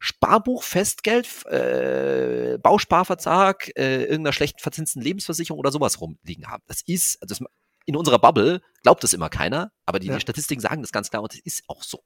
[0.00, 6.62] Sparbuch, Festgeld, äh, Bausparvertrag, äh, irgendeiner schlechten verzinsten Lebensversicherung oder sowas rumliegen haben.
[6.66, 7.50] Das ist, also das,
[7.86, 10.14] in unserer Bubble glaubt das immer keiner, aber die, ja.
[10.14, 12.02] die Statistiken sagen das ganz klar und das ist auch so.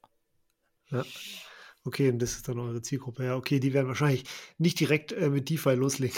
[0.91, 1.03] Ja.
[1.89, 3.25] Okay, und das ist dann eure Zielgruppe.
[3.25, 4.25] Ja, okay, die werden wahrscheinlich
[4.59, 6.15] nicht direkt äh, mit DeFi loslegen.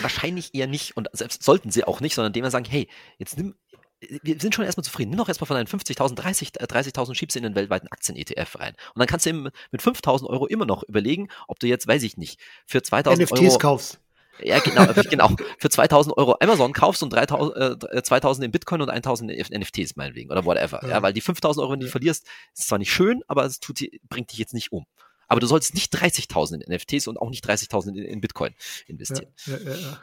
[0.00, 2.88] Wahrscheinlich eher nicht und selbst sollten sie auch nicht, sondern dem wir sagen, hey,
[3.18, 3.54] jetzt nimm,
[4.00, 5.10] wir sind schon erstmal zufrieden.
[5.10, 8.74] Nimm doch erstmal von deinen 50.000, 30.000 30 schiebst in den weltweiten Aktien-ETF rein.
[8.94, 12.16] Und dann kannst du mit 5.000 Euro immer noch überlegen, ob du jetzt, weiß ich
[12.16, 13.58] nicht, für 2.000 NFTs Euro...
[13.58, 14.00] kaufst.
[14.42, 15.30] Ja, genau, genau.
[15.58, 19.96] Für 2000 Euro Amazon kaufst und 3000, äh, 2000 in Bitcoin und 1000 in NFTs
[19.96, 20.80] meinetwegen oder whatever.
[20.82, 20.88] Ja.
[20.88, 23.80] ja weil die 5000 Euro, die du verlierst, ist zwar nicht schön, aber es tut,
[24.08, 24.86] bringt dich jetzt nicht um.
[25.28, 28.54] Aber du sollst nicht 30.000 in NFTs und auch nicht 30.000 in, in, Bitcoin
[28.86, 29.32] investieren.
[29.46, 30.00] Ja, ja, ja.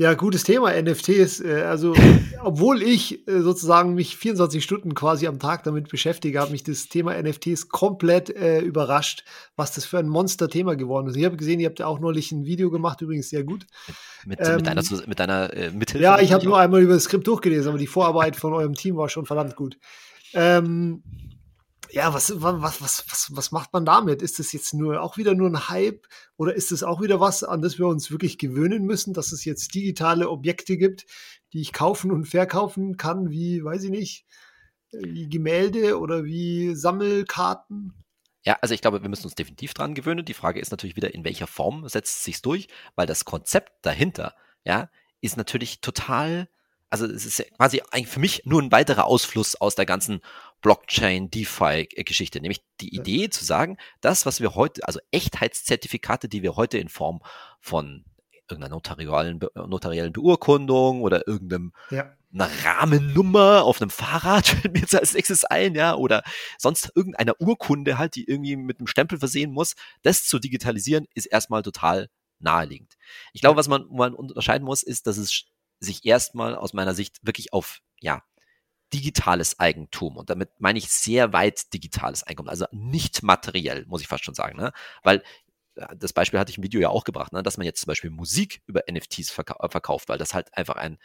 [0.00, 1.40] Ja, gutes Thema, NFTs.
[1.40, 1.92] Äh, also,
[2.44, 6.88] obwohl ich äh, sozusagen mich 24 Stunden quasi am Tag damit beschäftige, hat mich das
[6.88, 9.24] Thema NFTs komplett äh, überrascht,
[9.56, 11.16] was das für ein Monster-Thema geworden ist.
[11.16, 13.66] Ich habe gesehen, ihr habt ja auch neulich ein Video gemacht, übrigens sehr gut.
[14.24, 16.04] Mit, ähm, mit deiner, mit deiner äh, Mithilfe?
[16.04, 18.96] Ja, ich habe nur einmal über das Skript durchgelesen, aber die Vorarbeit von eurem Team
[18.96, 19.78] war schon verdammt gut.
[20.32, 21.02] Ähm,
[21.90, 24.22] ja, was, was, was, was, was macht man damit?
[24.22, 27.44] Ist das jetzt nur auch wieder nur ein Hype oder ist es auch wieder was,
[27.44, 31.06] an das wir uns wirklich gewöhnen müssen, dass es jetzt digitale Objekte gibt,
[31.52, 34.26] die ich kaufen und verkaufen kann, wie, weiß ich nicht,
[34.92, 37.92] wie Gemälde oder wie Sammelkarten?
[38.44, 40.24] Ja, also ich glaube, wir müssen uns definitiv dran gewöhnen.
[40.24, 43.72] Die Frage ist natürlich wieder, in welcher Form setzt es sich durch, weil das Konzept
[43.82, 44.34] dahinter,
[44.64, 46.48] ja, ist natürlich total
[46.90, 50.20] also es ist quasi eigentlich für mich nur ein weiterer Ausfluss aus der ganzen
[50.60, 53.30] Blockchain, DeFi-Geschichte, nämlich die Idee ja.
[53.30, 57.22] zu sagen, das, was wir heute, also Echtheitszertifikate, die wir heute in Form
[57.60, 58.04] von
[58.50, 62.14] irgendeiner notarialen, notariellen Beurkundung oder irgendeinem ja.
[62.32, 66.22] einer Rahmennummer auf einem Fahrrad fällt mir jetzt als nächstes ein, ja, oder
[66.56, 71.26] sonst irgendeiner Urkunde halt, die irgendwie mit einem Stempel versehen muss, das zu digitalisieren, ist
[71.26, 72.08] erstmal total
[72.40, 72.94] naheliegend.
[73.32, 75.44] Ich glaube, was man, man unterscheiden muss, ist, dass es
[75.80, 78.22] sich erstmal aus meiner Sicht wirklich auf, ja,
[78.92, 80.16] digitales Eigentum.
[80.16, 84.34] Und damit meine ich sehr weit digitales Eigentum, also nicht materiell, muss ich fast schon
[84.34, 84.58] sagen.
[84.58, 84.72] Ne?
[85.02, 85.22] Weil
[85.76, 87.42] äh, das Beispiel hatte ich im Video ja auch gebracht, ne?
[87.42, 90.76] dass man jetzt zum Beispiel Musik über NFTs verkau äh, verkauft, weil das halt einfach
[90.76, 90.98] ein,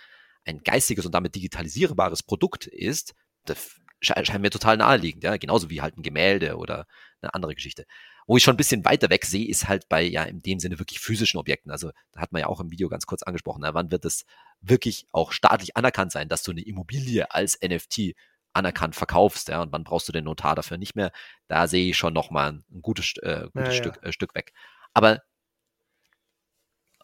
[0.46, 3.14] ein geistiges und damit digitalisierbares Produkt ist.
[3.46, 6.88] Das scheint mir total naheliegend, ja, genauso wie halt ein Gemälde oder
[7.22, 7.86] eine andere Geschichte.
[8.28, 10.80] Wo ich schon ein bisschen weiter weg sehe, ist halt bei ja in dem Sinne
[10.80, 11.72] wirklich physischen Objekten.
[11.72, 14.26] Also da hat man ja auch im Video ganz kurz angesprochen, na, wann wird es
[14.62, 18.14] wirklich auch staatlich anerkannt sein, dass du eine Immobilie als NFT
[18.54, 21.12] anerkannt verkaufst, ja, und wann brauchst du den Notar dafür nicht mehr?
[21.48, 24.10] Da sehe ich schon nochmal ein gutes, äh, gutes ja, Stück, ja.
[24.10, 24.54] Äh, Stück weg.
[24.94, 25.24] Aber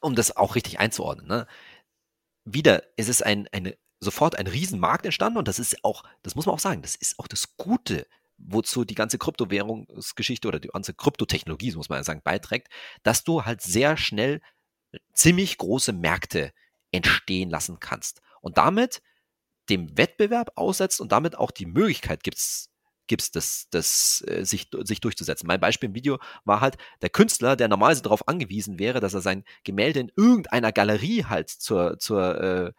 [0.01, 1.47] um das auch richtig einzuordnen, ne,
[2.45, 6.45] wieder ist es ein, eine, sofort ein Riesenmarkt entstanden und das ist auch, das muss
[6.45, 8.07] man auch sagen, das ist auch das Gute
[8.39, 12.69] wozu die ganze Kryptowährungsgeschichte oder die ganze Kryptotechnologie, so muss man ja sagen, beiträgt,
[13.03, 14.41] dass du halt sehr schnell
[15.13, 16.51] ziemlich große Märkte
[16.91, 19.01] entstehen lassen kannst und damit
[19.69, 22.71] dem Wettbewerb aussetzt und damit auch die Möglichkeit gibst,
[23.07, 25.47] gibst das, das äh, sich, sich durchzusetzen.
[25.47, 29.21] Mein Beispiel im Video war halt der Künstler, der normalerweise darauf angewiesen wäre, dass er
[29.21, 32.71] sein Gemälde in irgendeiner Galerie halt zur, zur äh,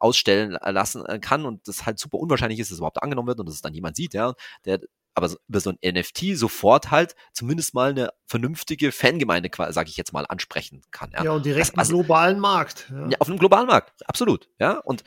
[0.00, 3.40] ausstellen lassen äh, kann und das halt super unwahrscheinlich ist, dass es überhaupt angenommen wird
[3.40, 4.34] und dass es dann jemand sieht, ja,
[4.64, 4.80] der
[5.16, 10.12] aber über so ein NFT sofort halt zumindest mal eine vernünftige Fangemeinde, sage ich jetzt
[10.12, 11.10] mal, ansprechen kann.
[11.12, 12.90] Ja, ja und direkt das, also, globalen Markt.
[12.90, 13.08] Ja.
[13.08, 14.50] ja, auf einem globalen Markt, absolut.
[14.60, 15.04] Ja, und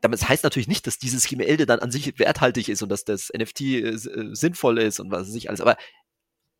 [0.00, 3.30] damit heißt natürlich nicht, dass dieses Gemälde dann an sich werthaltig ist und dass das
[3.32, 5.76] NFT äh, äh, sinnvoll ist und was weiß ich alles, aber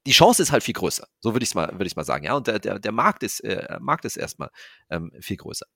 [0.06, 1.08] die Chance ist halt viel größer.
[1.20, 2.24] So würde ich es mal, würde ich mal sagen.
[2.24, 4.50] Ja, und der, der, der Markt ist, äh, Markt ist erstmal
[4.90, 5.66] ähm, viel größer.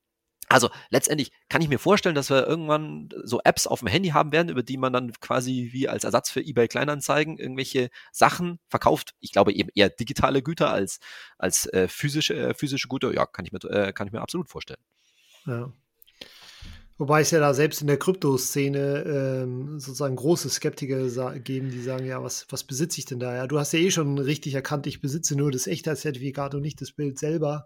[0.49, 4.31] Also letztendlich kann ich mir vorstellen, dass wir irgendwann so Apps auf dem Handy haben
[4.31, 9.13] werden, über die man dann quasi wie als Ersatz für eBay Kleinanzeigen irgendwelche Sachen verkauft.
[9.19, 10.99] Ich glaube eben eher digitale Güter als,
[11.37, 13.13] als äh, physische, äh, physische Güter.
[13.13, 14.81] Ja, kann ich mir, äh, kann ich mir absolut vorstellen.
[15.45, 15.71] Ja.
[16.97, 19.03] Wobei es ja da selbst in der Kryptoszene
[19.43, 23.35] ähm, sozusagen große Skeptiker geben, die sagen, ja, was, was besitze ich denn da?
[23.35, 26.81] Ja, du hast ja eh schon richtig erkannt, ich besitze nur das Echtheitszertifikat und nicht
[26.81, 27.65] das Bild selber.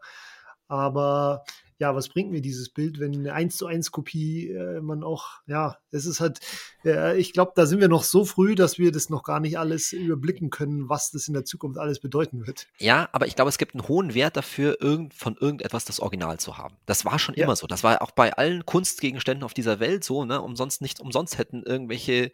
[0.67, 1.45] Aber
[1.83, 5.41] ja, was bringt mir dieses Bild, wenn eine 1 zu 1 Kopie äh, man auch,
[5.47, 6.39] ja, es ist halt,
[6.85, 9.59] äh, ich glaube, da sind wir noch so früh, dass wir das noch gar nicht
[9.59, 12.67] alles überblicken können, was das in der Zukunft alles bedeuten wird.
[12.79, 16.39] Ja, aber ich glaube, es gibt einen hohen Wert dafür, irgend, von irgendetwas das Original
[16.39, 16.77] zu haben.
[16.85, 17.43] Das war schon ja.
[17.43, 17.67] immer so.
[17.67, 20.41] Das war auch bei allen Kunstgegenständen auf dieser Welt so, ne?
[20.41, 22.31] Umsonst nicht umsonst hätten irgendwelche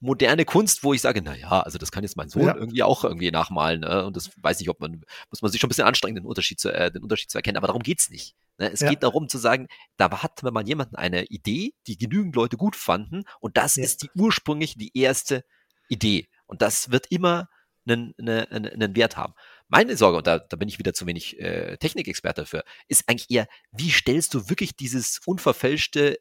[0.00, 2.54] moderne Kunst, wo ich sage, na ja, also das kann jetzt mein Sohn ja.
[2.54, 3.80] irgendwie auch irgendwie nachmalen.
[3.80, 4.04] Ne?
[4.06, 6.60] Und das weiß ich, ob man, muss man sich schon ein bisschen anstrengen, den Unterschied
[6.60, 7.56] zu, äh, den Unterschied zu erkennen.
[7.56, 8.36] Aber darum geht's nicht.
[8.58, 8.70] Ne?
[8.70, 8.90] Es ja.
[8.90, 13.24] geht darum zu sagen, da hat man jemanden eine Idee, die genügend Leute gut fanden.
[13.40, 13.84] Und das ja.
[13.84, 15.44] ist die ursprünglich die erste
[15.88, 16.28] Idee.
[16.46, 17.48] Und das wird immer
[17.86, 19.34] einen, einen, einen Wert haben.
[19.68, 23.30] Meine Sorge, und da, da bin ich wieder zu wenig äh, Technikexperte dafür, ist eigentlich
[23.30, 26.18] eher, wie stellst du wirklich dieses unverfälschte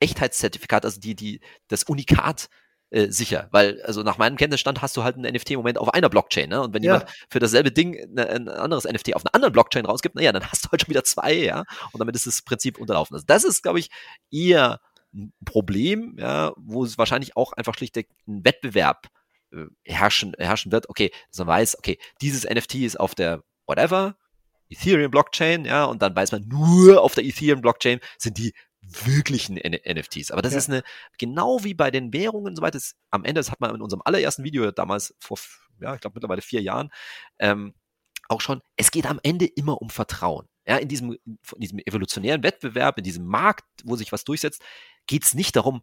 [0.00, 2.48] Echtheitszertifikat, also die, die, das Unikat
[2.90, 5.92] äh, sicher, weil also nach meinem Kenntnisstand hast du halt einen NFT im Moment auf
[5.92, 6.62] einer Blockchain, ne?
[6.62, 6.94] Und wenn ja.
[6.94, 10.48] jemand für dasselbe Ding ne, ein anderes NFT auf einer anderen Blockchain rausgibt, naja, dann
[10.48, 13.14] hast du halt schon wieder zwei, ja, und damit ist das Prinzip unterlaufen.
[13.14, 13.90] Also das ist, glaube ich,
[14.30, 14.80] eher
[15.12, 19.08] ein Problem, ja, wo es wahrscheinlich auch einfach schlichtweg ein Wettbewerb
[19.52, 20.88] äh, herrschen, herrschen wird.
[20.88, 24.16] Okay, dass man weiß, okay, dieses NFT ist auf der whatever
[24.68, 28.52] Ethereum Blockchain, ja, und dann weiß man nur auf der Ethereum Blockchain sind die
[29.04, 30.30] wirklichen N NFTs.
[30.30, 30.58] Aber das ja.
[30.58, 30.82] ist eine,
[31.18, 34.44] genau wie bei den Währungen, soweit es am Ende, das hat man in unserem allerersten
[34.44, 35.38] Video damals vor,
[35.80, 36.90] ja, ich glaube mittlerweile vier Jahren,
[37.38, 37.74] ähm,
[38.28, 40.48] auch schon, es geht am Ende immer um Vertrauen.
[40.66, 44.62] Ja, in diesem, in diesem evolutionären Wettbewerb, in diesem Markt, wo sich was durchsetzt,
[45.06, 45.82] geht es nicht darum,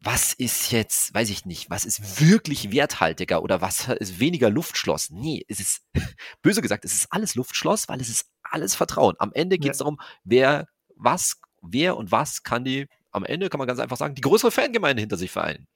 [0.00, 5.10] was ist jetzt, weiß ich nicht, was ist wirklich werthaltiger oder was ist weniger Luftschloss?
[5.10, 5.82] Nee, es ist,
[6.42, 9.16] böse gesagt, es ist alles Luftschloss, weil es ist alles Vertrauen.
[9.18, 9.84] Am Ende geht es ja.
[9.84, 14.14] darum, wer was wer und was kann die, am Ende kann man ganz einfach sagen,
[14.14, 15.66] die größere Fangemeinde hinter sich vereinen.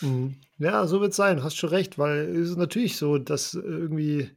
[0.00, 0.36] Mhm.
[0.58, 4.30] Ja, so wird es sein, hast schon recht, weil es ist natürlich so, dass irgendwie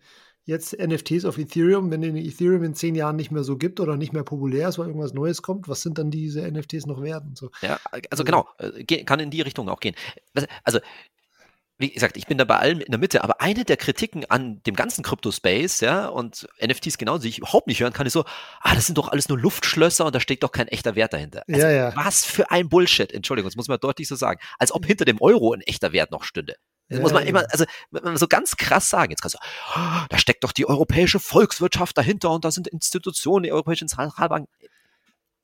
[0.46, 3.96] jetzt NFTs auf Ethereum, wenn den Ethereum in zehn Jahren nicht mehr so gibt oder
[3.96, 7.24] nicht mehr populär ist, weil irgendwas Neues kommt, was sind dann diese NFTs noch wert
[7.26, 7.50] und so?
[7.62, 9.96] Ja, also, also genau, äh, kann in die Richtung auch gehen.
[10.64, 10.80] Also
[11.84, 14.64] wie gesagt, ich bin da bei allem in der Mitte, aber eine der Kritiken an
[14.64, 18.24] dem ganzen Crypto-Space, ja, und NFTs genau, die ich überhaupt nicht hören kann, ist so,
[18.62, 21.44] ah, das sind doch alles nur Luftschlösser und da steckt doch kein echter Wert dahinter.
[21.46, 21.96] Also, ja, ja.
[21.96, 24.40] Was für ein Bullshit, Entschuldigung, das muss man deutlich so sagen.
[24.60, 26.56] Als ob hinter dem Euro ein echter Wert noch stünde.
[26.88, 27.66] Das ja, muss man immer, also
[28.16, 29.12] so ganz krass sagen.
[29.12, 29.40] Jetzt kannst du,
[29.76, 34.48] oh, da steckt doch die europäische Volkswirtschaft dahinter und da sind Institutionen, die europäischen Zentralbanken.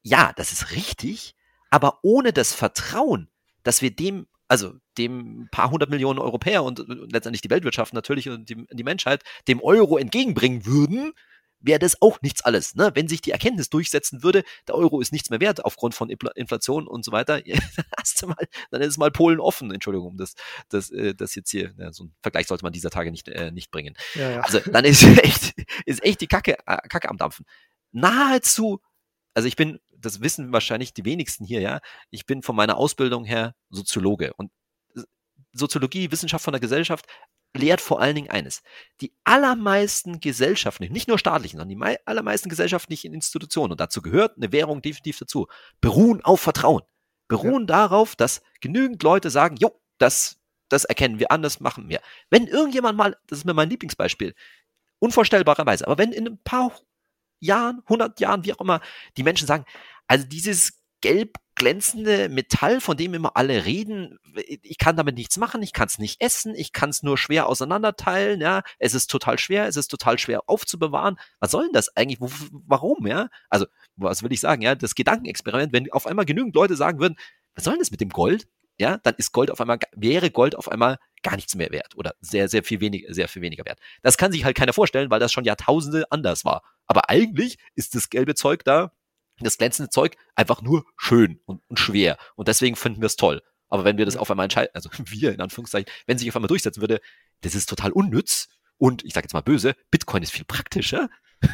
[0.04, 1.36] Ja, das ist richtig,
[1.70, 3.30] aber ohne das Vertrauen,
[3.64, 8.50] dass wir dem also dem paar hundert Millionen Europäer und, letztendlich die Weltwirtschaft natürlich und
[8.50, 11.14] die, die Menschheit dem Euro entgegenbringen würden,
[11.62, 12.76] wäre das auch nichts alles.
[12.76, 12.92] Ne?
[12.96, 16.88] Wenn sich die Erkenntnis durchsetzen würde, der Euro ist nichts mehr wert aufgrund von Inflation
[16.88, 17.42] und so weiter,
[18.22, 19.72] dann mal, dann ist mal Polen offen.
[19.72, 20.36] Entschuldigung, das,
[20.70, 23.52] das, äh, das jetzt hier, ja, so ein Vergleich sollte man dieser Tage nicht, äh,
[23.52, 23.96] nicht bringen.
[24.16, 24.42] Ja, ja.
[24.42, 25.54] Also dann ist echt,
[25.86, 27.46] ist echt die Kacke, äh, Kacke am Dampfen.
[27.92, 28.80] Nahezu,
[29.34, 31.80] also ich bin das wissen wahrscheinlich die wenigsten hier, ja.
[32.10, 34.52] Ich bin von meiner Ausbildung her Soziologe und
[35.54, 37.06] Soziologie, Wissenschaft von der Gesellschaft
[37.56, 38.62] lehrt vor allen Dingen eines.
[39.02, 44.52] Die allermeisten Gesellschaften, nicht nur staatlichen, sondern die allermeisten gesellschaftlichen Institutionen, und dazu gehört eine
[44.52, 45.48] Währung definitiv dazu,
[45.82, 46.84] beruhen auf Vertrauen.
[47.28, 47.68] Beruhen ja.
[47.68, 50.38] darauf, dass genügend Leute sagen, jo, das,
[50.70, 52.02] das erkennen wir an, das machen wir.
[52.30, 54.36] Wenn irgendjemand mal, das ist mir mein Lieblingsbeispiel,
[55.00, 56.72] unvorstellbarerweise, aber wenn in ein paar
[57.40, 58.82] Jahren, 100 Jahren, wie auch immer,
[59.18, 59.66] die Menschen sagen,
[60.08, 65.62] also dieses gelb glänzende Metall, von dem immer alle reden, ich kann damit nichts machen,
[65.62, 69.38] ich kann es nicht essen, ich kann es nur schwer auseinanderteilen, ja, es ist total
[69.38, 71.20] schwer, es ist total schwer aufzubewahren.
[71.42, 72.22] Was soll denn das eigentlich?
[72.22, 72.30] Wo,
[72.66, 73.28] warum, ja?
[73.50, 73.66] Also,
[73.98, 77.18] was will ich sagen, ja, das Gedankenexperiment, wenn auf einmal genügend Leute sagen würden,
[77.56, 78.48] was soll denn das mit dem Gold?
[78.78, 82.16] Ja, dann ist Gold auf einmal, wäre Gold auf einmal gar nichts mehr wert oder
[82.22, 83.80] sehr, sehr viel weniger, sehr viel weniger wert.
[84.02, 86.64] Das kann sich halt keiner vorstellen, weil das schon Jahrtausende anders war.
[86.88, 88.92] Aber eigentlich ist das gelbe Zeug da,
[89.40, 92.18] das glänzende Zeug, einfach nur schön und, und schwer.
[92.36, 93.42] Und deswegen finden wir es toll.
[93.70, 96.48] Aber wenn wir das auf einmal entscheiden, also wir in Anführungszeichen, wenn sich auf einmal
[96.48, 97.00] durchsetzen würde,
[97.42, 101.10] das ist total unnütz und ich sage jetzt mal böse, Bitcoin ist viel praktischer.
[101.42, 101.50] Ja,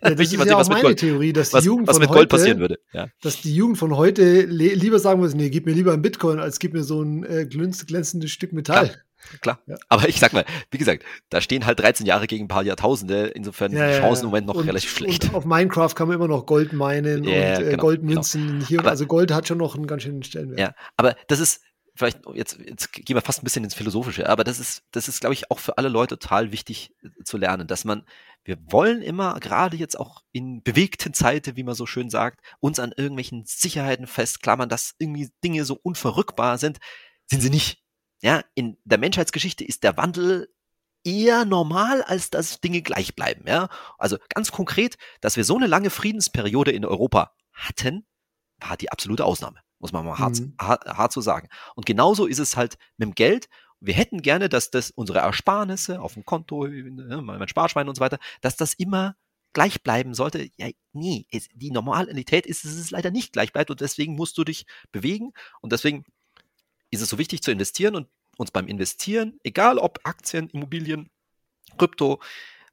[0.14, 2.20] das ist ja auch meine Gold, Theorie, dass was, die Jugend was von mit Gold
[2.20, 2.78] heute, passieren würde.
[2.92, 3.08] Ja.
[3.22, 6.58] Dass die Jugend von heute lieber sagen muss, nee, gib mir lieber ein Bitcoin, als
[6.58, 8.88] gib mir so ein äh, glänzendes Stück Metall.
[8.88, 8.98] Klar.
[9.40, 9.60] Klar.
[9.66, 9.76] Ja.
[9.88, 13.26] Aber ich sag mal, wie gesagt, da stehen halt 13 Jahre gegen ein paar Jahrtausende.
[13.28, 15.24] Insofern ja, die Chancen im Moment noch und, relativ schlecht.
[15.24, 18.46] Und auf Minecraft kann man immer noch Gold meinen ja, und äh, genau, Goldmünzen.
[18.46, 18.66] Genau.
[18.66, 20.58] Hier, aber, also Gold hat schon noch einen ganz schönen Stellenwert.
[20.58, 21.60] Ja, aber das ist,
[21.94, 25.20] vielleicht, jetzt, jetzt gehen wir fast ein bisschen ins Philosophische, aber das ist, das ist,
[25.20, 28.04] glaube ich, auch für alle Leute total wichtig äh, zu lernen, dass man,
[28.44, 32.78] wir wollen immer, gerade jetzt auch in bewegten Zeiten, wie man so schön sagt, uns
[32.78, 36.78] an irgendwelchen Sicherheiten festklammern, dass irgendwie Dinge so unverrückbar sind,
[37.26, 37.79] sind sie nicht.
[38.22, 40.52] Ja, in der Menschheitsgeschichte ist der Wandel
[41.04, 43.44] eher normal, als dass Dinge gleich bleiben.
[43.46, 43.68] Ja,
[43.98, 48.06] also ganz konkret, dass wir so eine lange Friedensperiode in Europa hatten,
[48.58, 50.54] war die absolute Ausnahme muss man mal hart, mhm.
[50.60, 51.48] hart, so sagen.
[51.74, 53.48] Und genauso ist es halt mit dem Geld.
[53.80, 58.00] Wir hätten gerne, dass das unsere Ersparnisse auf dem Konto, ne, mein Sparschwein und so
[58.00, 59.16] weiter, dass das immer
[59.54, 60.50] gleich bleiben sollte.
[60.58, 64.44] Ja, nee, die Normalität ist, dass es leider nicht gleich bleibt und deswegen musst du
[64.44, 66.04] dich bewegen und deswegen
[66.90, 71.10] ist es so wichtig zu investieren und uns beim Investieren, egal ob Aktien, Immobilien,
[71.78, 72.20] Krypto,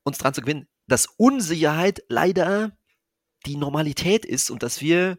[0.03, 2.77] uns dran zu gewinnen, dass Unsicherheit leider
[3.45, 5.17] die Normalität ist und dass wir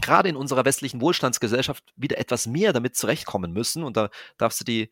[0.00, 3.82] gerade in unserer westlichen Wohlstandsgesellschaft wieder etwas mehr damit zurechtkommen müssen.
[3.82, 4.90] Und da darfst du die,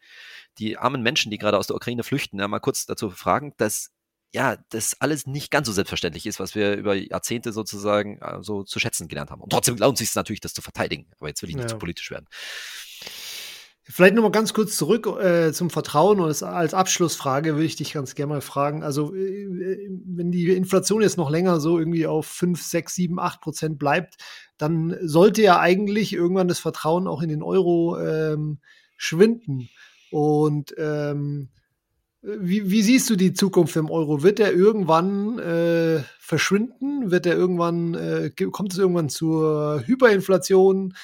[0.58, 3.92] die armen Menschen, die gerade aus der Ukraine flüchten, ja, mal kurz dazu fragen, dass
[4.32, 8.62] ja, das alles nicht ganz so selbstverständlich ist, was wir über Jahrzehnte sozusagen äh, so
[8.62, 9.40] zu schätzen gelernt haben.
[9.40, 11.06] Und trotzdem lohnt sich es natürlich, das zu verteidigen.
[11.18, 11.68] Aber jetzt will ich nicht ja.
[11.68, 12.26] zu politisch werden.
[13.82, 17.92] Vielleicht nochmal ganz kurz zurück äh, zum Vertrauen und als, als Abschlussfrage würde ich dich
[17.92, 18.84] ganz gerne mal fragen.
[18.84, 23.40] Also, äh, wenn die Inflation jetzt noch länger so irgendwie auf 5, 6, 7, 8
[23.40, 24.14] Prozent bleibt,
[24.58, 28.60] dann sollte ja eigentlich irgendwann das Vertrauen auch in den Euro ähm,
[28.96, 29.68] schwinden.
[30.12, 31.48] Und ähm,
[32.22, 34.22] wie, wie, siehst du die Zukunft im Euro?
[34.22, 37.10] Wird er irgendwann äh, verschwinden?
[37.10, 40.94] Wird er irgendwann, äh, kommt es irgendwann zur Hyperinflation?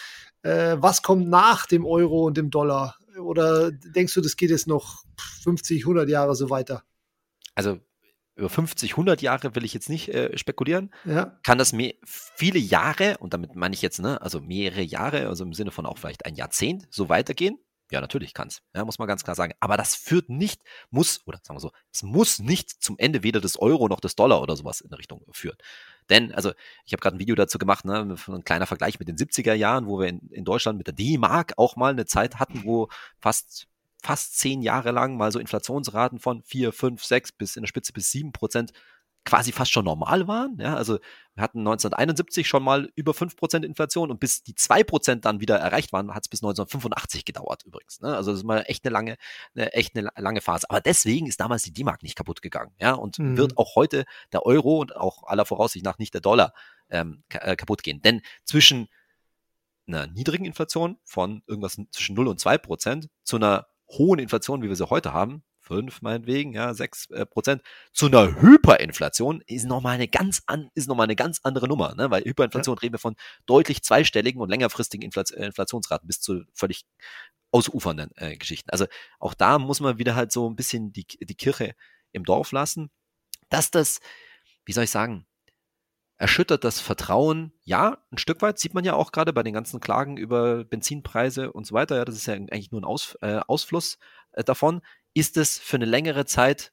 [0.42, 2.96] Äh, was kommt nach dem Euro und dem Dollar?
[3.18, 5.04] Oder denkst du, das geht jetzt noch
[5.42, 6.82] 50, 100 Jahre so weiter?
[7.54, 7.78] Also
[8.34, 10.92] über 50, 100 Jahre will ich jetzt nicht äh, spekulieren.
[11.06, 11.38] Ja.
[11.42, 15.44] Kann das mehr, viele Jahre, und damit meine ich jetzt, ne, also mehrere Jahre, also
[15.44, 17.58] im Sinne von auch vielleicht ein Jahrzehnt, so weitergehen?
[17.90, 18.62] Ja, natürlich kann es.
[18.74, 19.54] Ja, muss man ganz klar sagen.
[19.60, 23.40] Aber das führt nicht, muss, oder sagen wir so, es muss nicht zum Ende weder
[23.40, 25.56] des Euro noch des Dollar oder sowas in der Richtung führen.
[26.10, 26.52] Denn, also,
[26.84, 29.86] ich habe gerade ein Video dazu gemacht, ne, ein kleiner Vergleich mit den 70er Jahren,
[29.86, 32.88] wo wir in, in Deutschland mit der D-Mark auch mal eine Zeit hatten, wo
[33.20, 33.68] fast
[34.02, 37.92] fast zehn Jahre lang mal so Inflationsraten von vier, fünf, sechs bis in der Spitze
[37.92, 38.72] bis sieben Prozent
[39.26, 40.56] quasi fast schon normal waren.
[40.58, 40.98] Ja, also
[41.34, 45.92] wir hatten 1971 schon mal über 5% Inflation und bis die 2% dann wieder erreicht
[45.92, 48.00] waren, hat es bis 1985 gedauert übrigens.
[48.00, 48.16] Ne?
[48.16, 49.16] Also das ist mal echt eine lange,
[49.54, 50.70] eine, echt eine lange Phase.
[50.70, 52.72] Aber deswegen ist damals die D-Mark nicht kaputt gegangen.
[52.80, 53.36] Ja, und mhm.
[53.36, 56.54] wird auch heute der Euro und auch aller Voraussicht nach nicht der Dollar
[56.88, 58.00] ähm, äh, kaputt gehen.
[58.00, 58.88] Denn zwischen
[59.88, 64.76] einer niedrigen Inflation von irgendwas zwischen 0 und 2% zu einer hohen Inflation, wie wir
[64.76, 67.62] sie heute haben, fünf meinetwegen, ja, sechs äh, Prozent,
[67.92, 71.94] zu einer Hyperinflation ist nochmal eine ganz an, ist noch mal eine ganz andere Nummer,
[71.94, 72.10] ne?
[72.10, 72.80] Weil Hyperinflation ja.
[72.80, 76.84] reden wir von deutlich zweistelligen und längerfristigen Inflation, äh, Inflationsraten bis zu völlig
[77.50, 78.70] ausufernden äh, Geschichten.
[78.70, 78.86] Also
[79.18, 81.74] auch da muss man wieder halt so ein bisschen die, die Kirche
[82.12, 82.90] im Dorf lassen,
[83.48, 84.00] dass das,
[84.64, 85.26] wie soll ich sagen,
[86.18, 89.80] erschüttert das Vertrauen, ja, ein Stück weit, sieht man ja auch gerade bei den ganzen
[89.80, 93.40] Klagen über Benzinpreise und so weiter, ja, das ist ja eigentlich nur ein Aus, äh,
[93.46, 93.98] Ausfluss
[94.32, 94.80] äh, davon
[95.16, 96.72] ist es für eine längere Zeit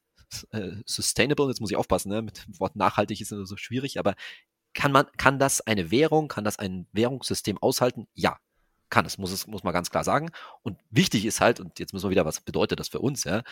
[0.50, 2.20] äh, sustainable, jetzt muss ich aufpassen, ne?
[2.20, 4.16] mit dem Wort nachhaltig ist so schwierig, aber
[4.74, 8.06] kann man, kann das eine Währung, kann das ein Währungssystem aushalten?
[8.12, 8.38] Ja,
[8.90, 10.30] kann es, muss es, muss man ganz klar sagen.
[10.62, 13.44] Und wichtig ist halt, und jetzt müssen wir wieder, was bedeutet das für uns, ja,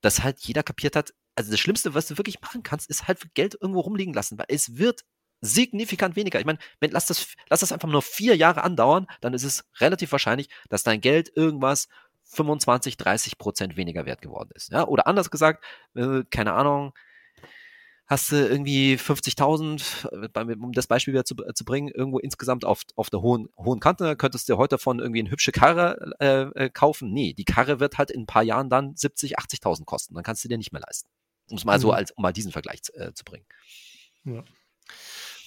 [0.00, 3.34] dass halt jeder kapiert hat, also das Schlimmste, was du wirklich machen kannst, ist halt
[3.34, 5.04] Geld irgendwo rumliegen lassen, weil es wird
[5.40, 6.40] signifikant weniger.
[6.40, 9.64] Ich meine, wenn, lass das, lass das einfach nur vier Jahre andauern, dann ist es
[9.78, 11.86] relativ wahrscheinlich, dass dein Geld irgendwas
[12.32, 14.72] 25, 30 Prozent weniger wert geworden ist.
[14.72, 14.86] Ja?
[14.86, 15.64] Oder anders gesagt,
[15.94, 16.92] äh, keine Ahnung,
[18.06, 22.64] hast du irgendwie 50.000, äh, um das Beispiel wieder zu, äh, zu bringen, irgendwo insgesamt
[22.64, 26.64] auf, auf der hohen, hohen Kante, könntest du heute davon irgendwie eine hübsche Karre äh,
[26.64, 27.12] äh, kaufen.
[27.12, 30.14] Nee, die Karre wird halt in ein paar Jahren dann 70, 80.000 kosten.
[30.14, 31.08] Dann kannst du dir nicht mehr leisten.
[31.50, 31.82] Um es mal mhm.
[31.82, 33.46] so als, um mal diesen Vergleich äh, zu bringen.
[34.24, 34.44] Ja.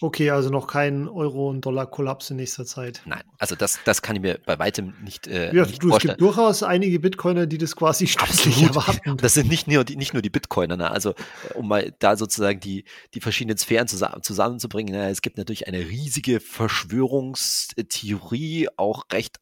[0.01, 3.01] Okay, also noch kein Euro- und Dollar-Kollaps in nächster Zeit.
[3.05, 6.15] Nein, also das, das kann ich mir bei weitem nicht, äh, ja, nicht du, vorstellen.
[6.15, 9.17] Es gibt durchaus einige Bitcoiner, die das quasi stündlich erwarten.
[9.17, 10.91] Das sind nicht nur die, nicht nur die Bitcoiner, ne?
[10.91, 14.93] also äh, um mal da sozusagen die, die verschiedenen Sphären zusammen, zusammenzubringen.
[14.93, 15.09] Ne?
[15.09, 19.37] Es gibt natürlich eine riesige Verschwörungstheorie, auch recht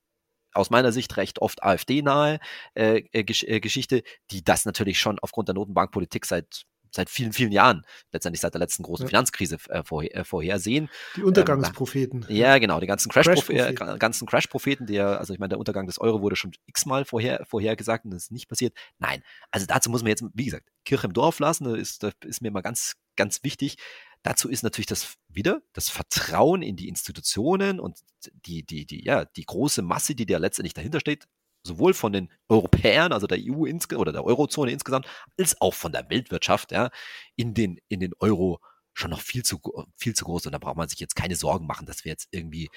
[0.54, 2.40] aus meiner Sicht recht oft AfD-nahe
[2.76, 6.66] äh, äh, Geschichte, die das natürlich schon aufgrund der Notenbankpolitik seit
[6.96, 9.10] seit vielen, vielen Jahren, letztendlich seit der letzten großen ja.
[9.10, 10.90] Finanzkrise äh, vorher, äh, vorhersehen.
[11.16, 12.26] Die Untergangspropheten.
[12.30, 15.88] Ähm, ja, genau, die ganzen Crash-Propheten, Crash ganzen Crash-Propheten, der, also ich meine, der Untergang
[15.88, 18.76] des Euro wurde schon x-mal vorher, vorhergesagt und das ist nicht passiert.
[19.00, 22.14] Nein, also dazu muss man jetzt, wie gesagt, Kirche im Dorf lassen, das ist, das
[22.26, 23.78] ist mir mal ganz, ganz wichtig.
[24.22, 28.00] Dazu ist natürlich das wieder das Vertrauen in die Institutionen und
[28.46, 31.28] die, die, die, ja, die große Masse, die da letztendlich dahinter steht,
[31.64, 35.08] sowohl von den Europäern, also der EU oder der Eurozone insgesamt,
[35.38, 36.90] als auch von der Weltwirtschaft, ja,
[37.36, 38.60] in den, in den Euro
[38.94, 39.60] schon noch viel zu,
[39.98, 40.46] viel zu groß.
[40.46, 42.70] Und da braucht man sich jetzt keine Sorgen machen, dass wir jetzt irgendwie,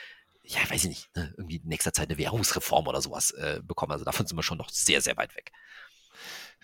[0.43, 3.93] ja, weiß ich nicht, ne, irgendwie in nächster Zeit eine Währungsreform oder sowas äh, bekommen.
[3.93, 5.51] Also davon sind wir schon noch sehr, sehr weit weg.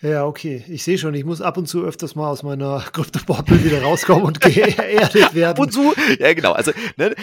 [0.03, 0.65] Ja, okay.
[0.67, 4.25] Ich sehe schon, ich muss ab und zu öfters mal aus meiner Kryptobubble wieder rauskommen
[4.25, 5.53] und geerdet werden.
[5.53, 6.53] Ab und zu, ja genau.
[6.53, 7.15] Also, ne,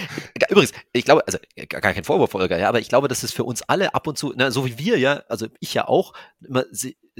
[0.49, 3.43] übrigens, ich glaube, also gar kein Vorwurf, Olga, ja, aber ich glaube, dass es für
[3.43, 6.63] uns alle ab und zu, ne, so wie wir ja, also ich ja auch, immer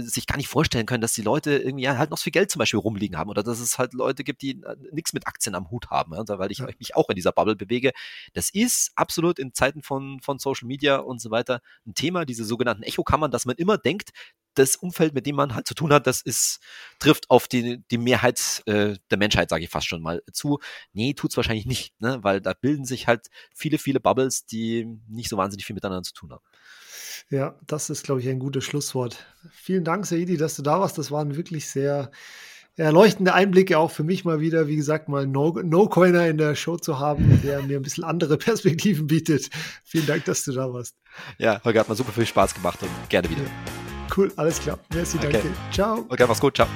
[0.01, 2.49] sich gar nicht vorstellen können, dass die Leute irgendwie ja, halt noch so viel Geld
[2.49, 5.55] zum Beispiel rumliegen haben oder dass es halt Leute gibt, die äh, nichts mit Aktien
[5.55, 6.67] am Hut haben, ja, weil ich ja.
[6.79, 7.91] mich auch in dieser Bubble bewege.
[8.33, 12.45] Das ist absolut in Zeiten von, von Social Media und so weiter ein Thema, diese
[12.45, 14.11] sogenannten Echokammern, dass man immer denkt,
[14.55, 16.59] das Umfeld, mit dem man halt zu tun hat, das ist,
[16.99, 20.59] trifft auf die, die Mehrheit äh, der Menschheit, sage ich fast schon mal, zu.
[20.93, 22.19] Nee, tut's wahrscheinlich nicht, ne?
[22.21, 26.13] weil da bilden sich halt viele, viele Bubbles, die nicht so wahnsinnig viel miteinander zu
[26.13, 26.43] tun haben.
[27.29, 29.25] Ja, das ist, glaube ich, ein gutes Schlusswort.
[29.51, 30.97] Vielen Dank, Saidi, dass du da warst.
[30.97, 32.11] Das waren wirklich sehr
[32.75, 36.77] erleuchtende Einblicke auch für mich mal wieder, wie gesagt, mal No-Coiner no in der Show
[36.77, 39.49] zu haben, der mir ein bisschen andere Perspektiven bietet.
[39.83, 40.95] Vielen Dank, dass du da warst.
[41.37, 43.43] Ja, Holger hat mal super viel Spaß gemacht und gerne wieder.
[44.15, 44.77] Cool, alles klar.
[44.93, 45.31] Merci, okay.
[45.31, 45.47] danke.
[45.71, 46.05] Ciao.
[46.09, 46.55] Okay, mach's gut.
[46.55, 46.67] Ciao.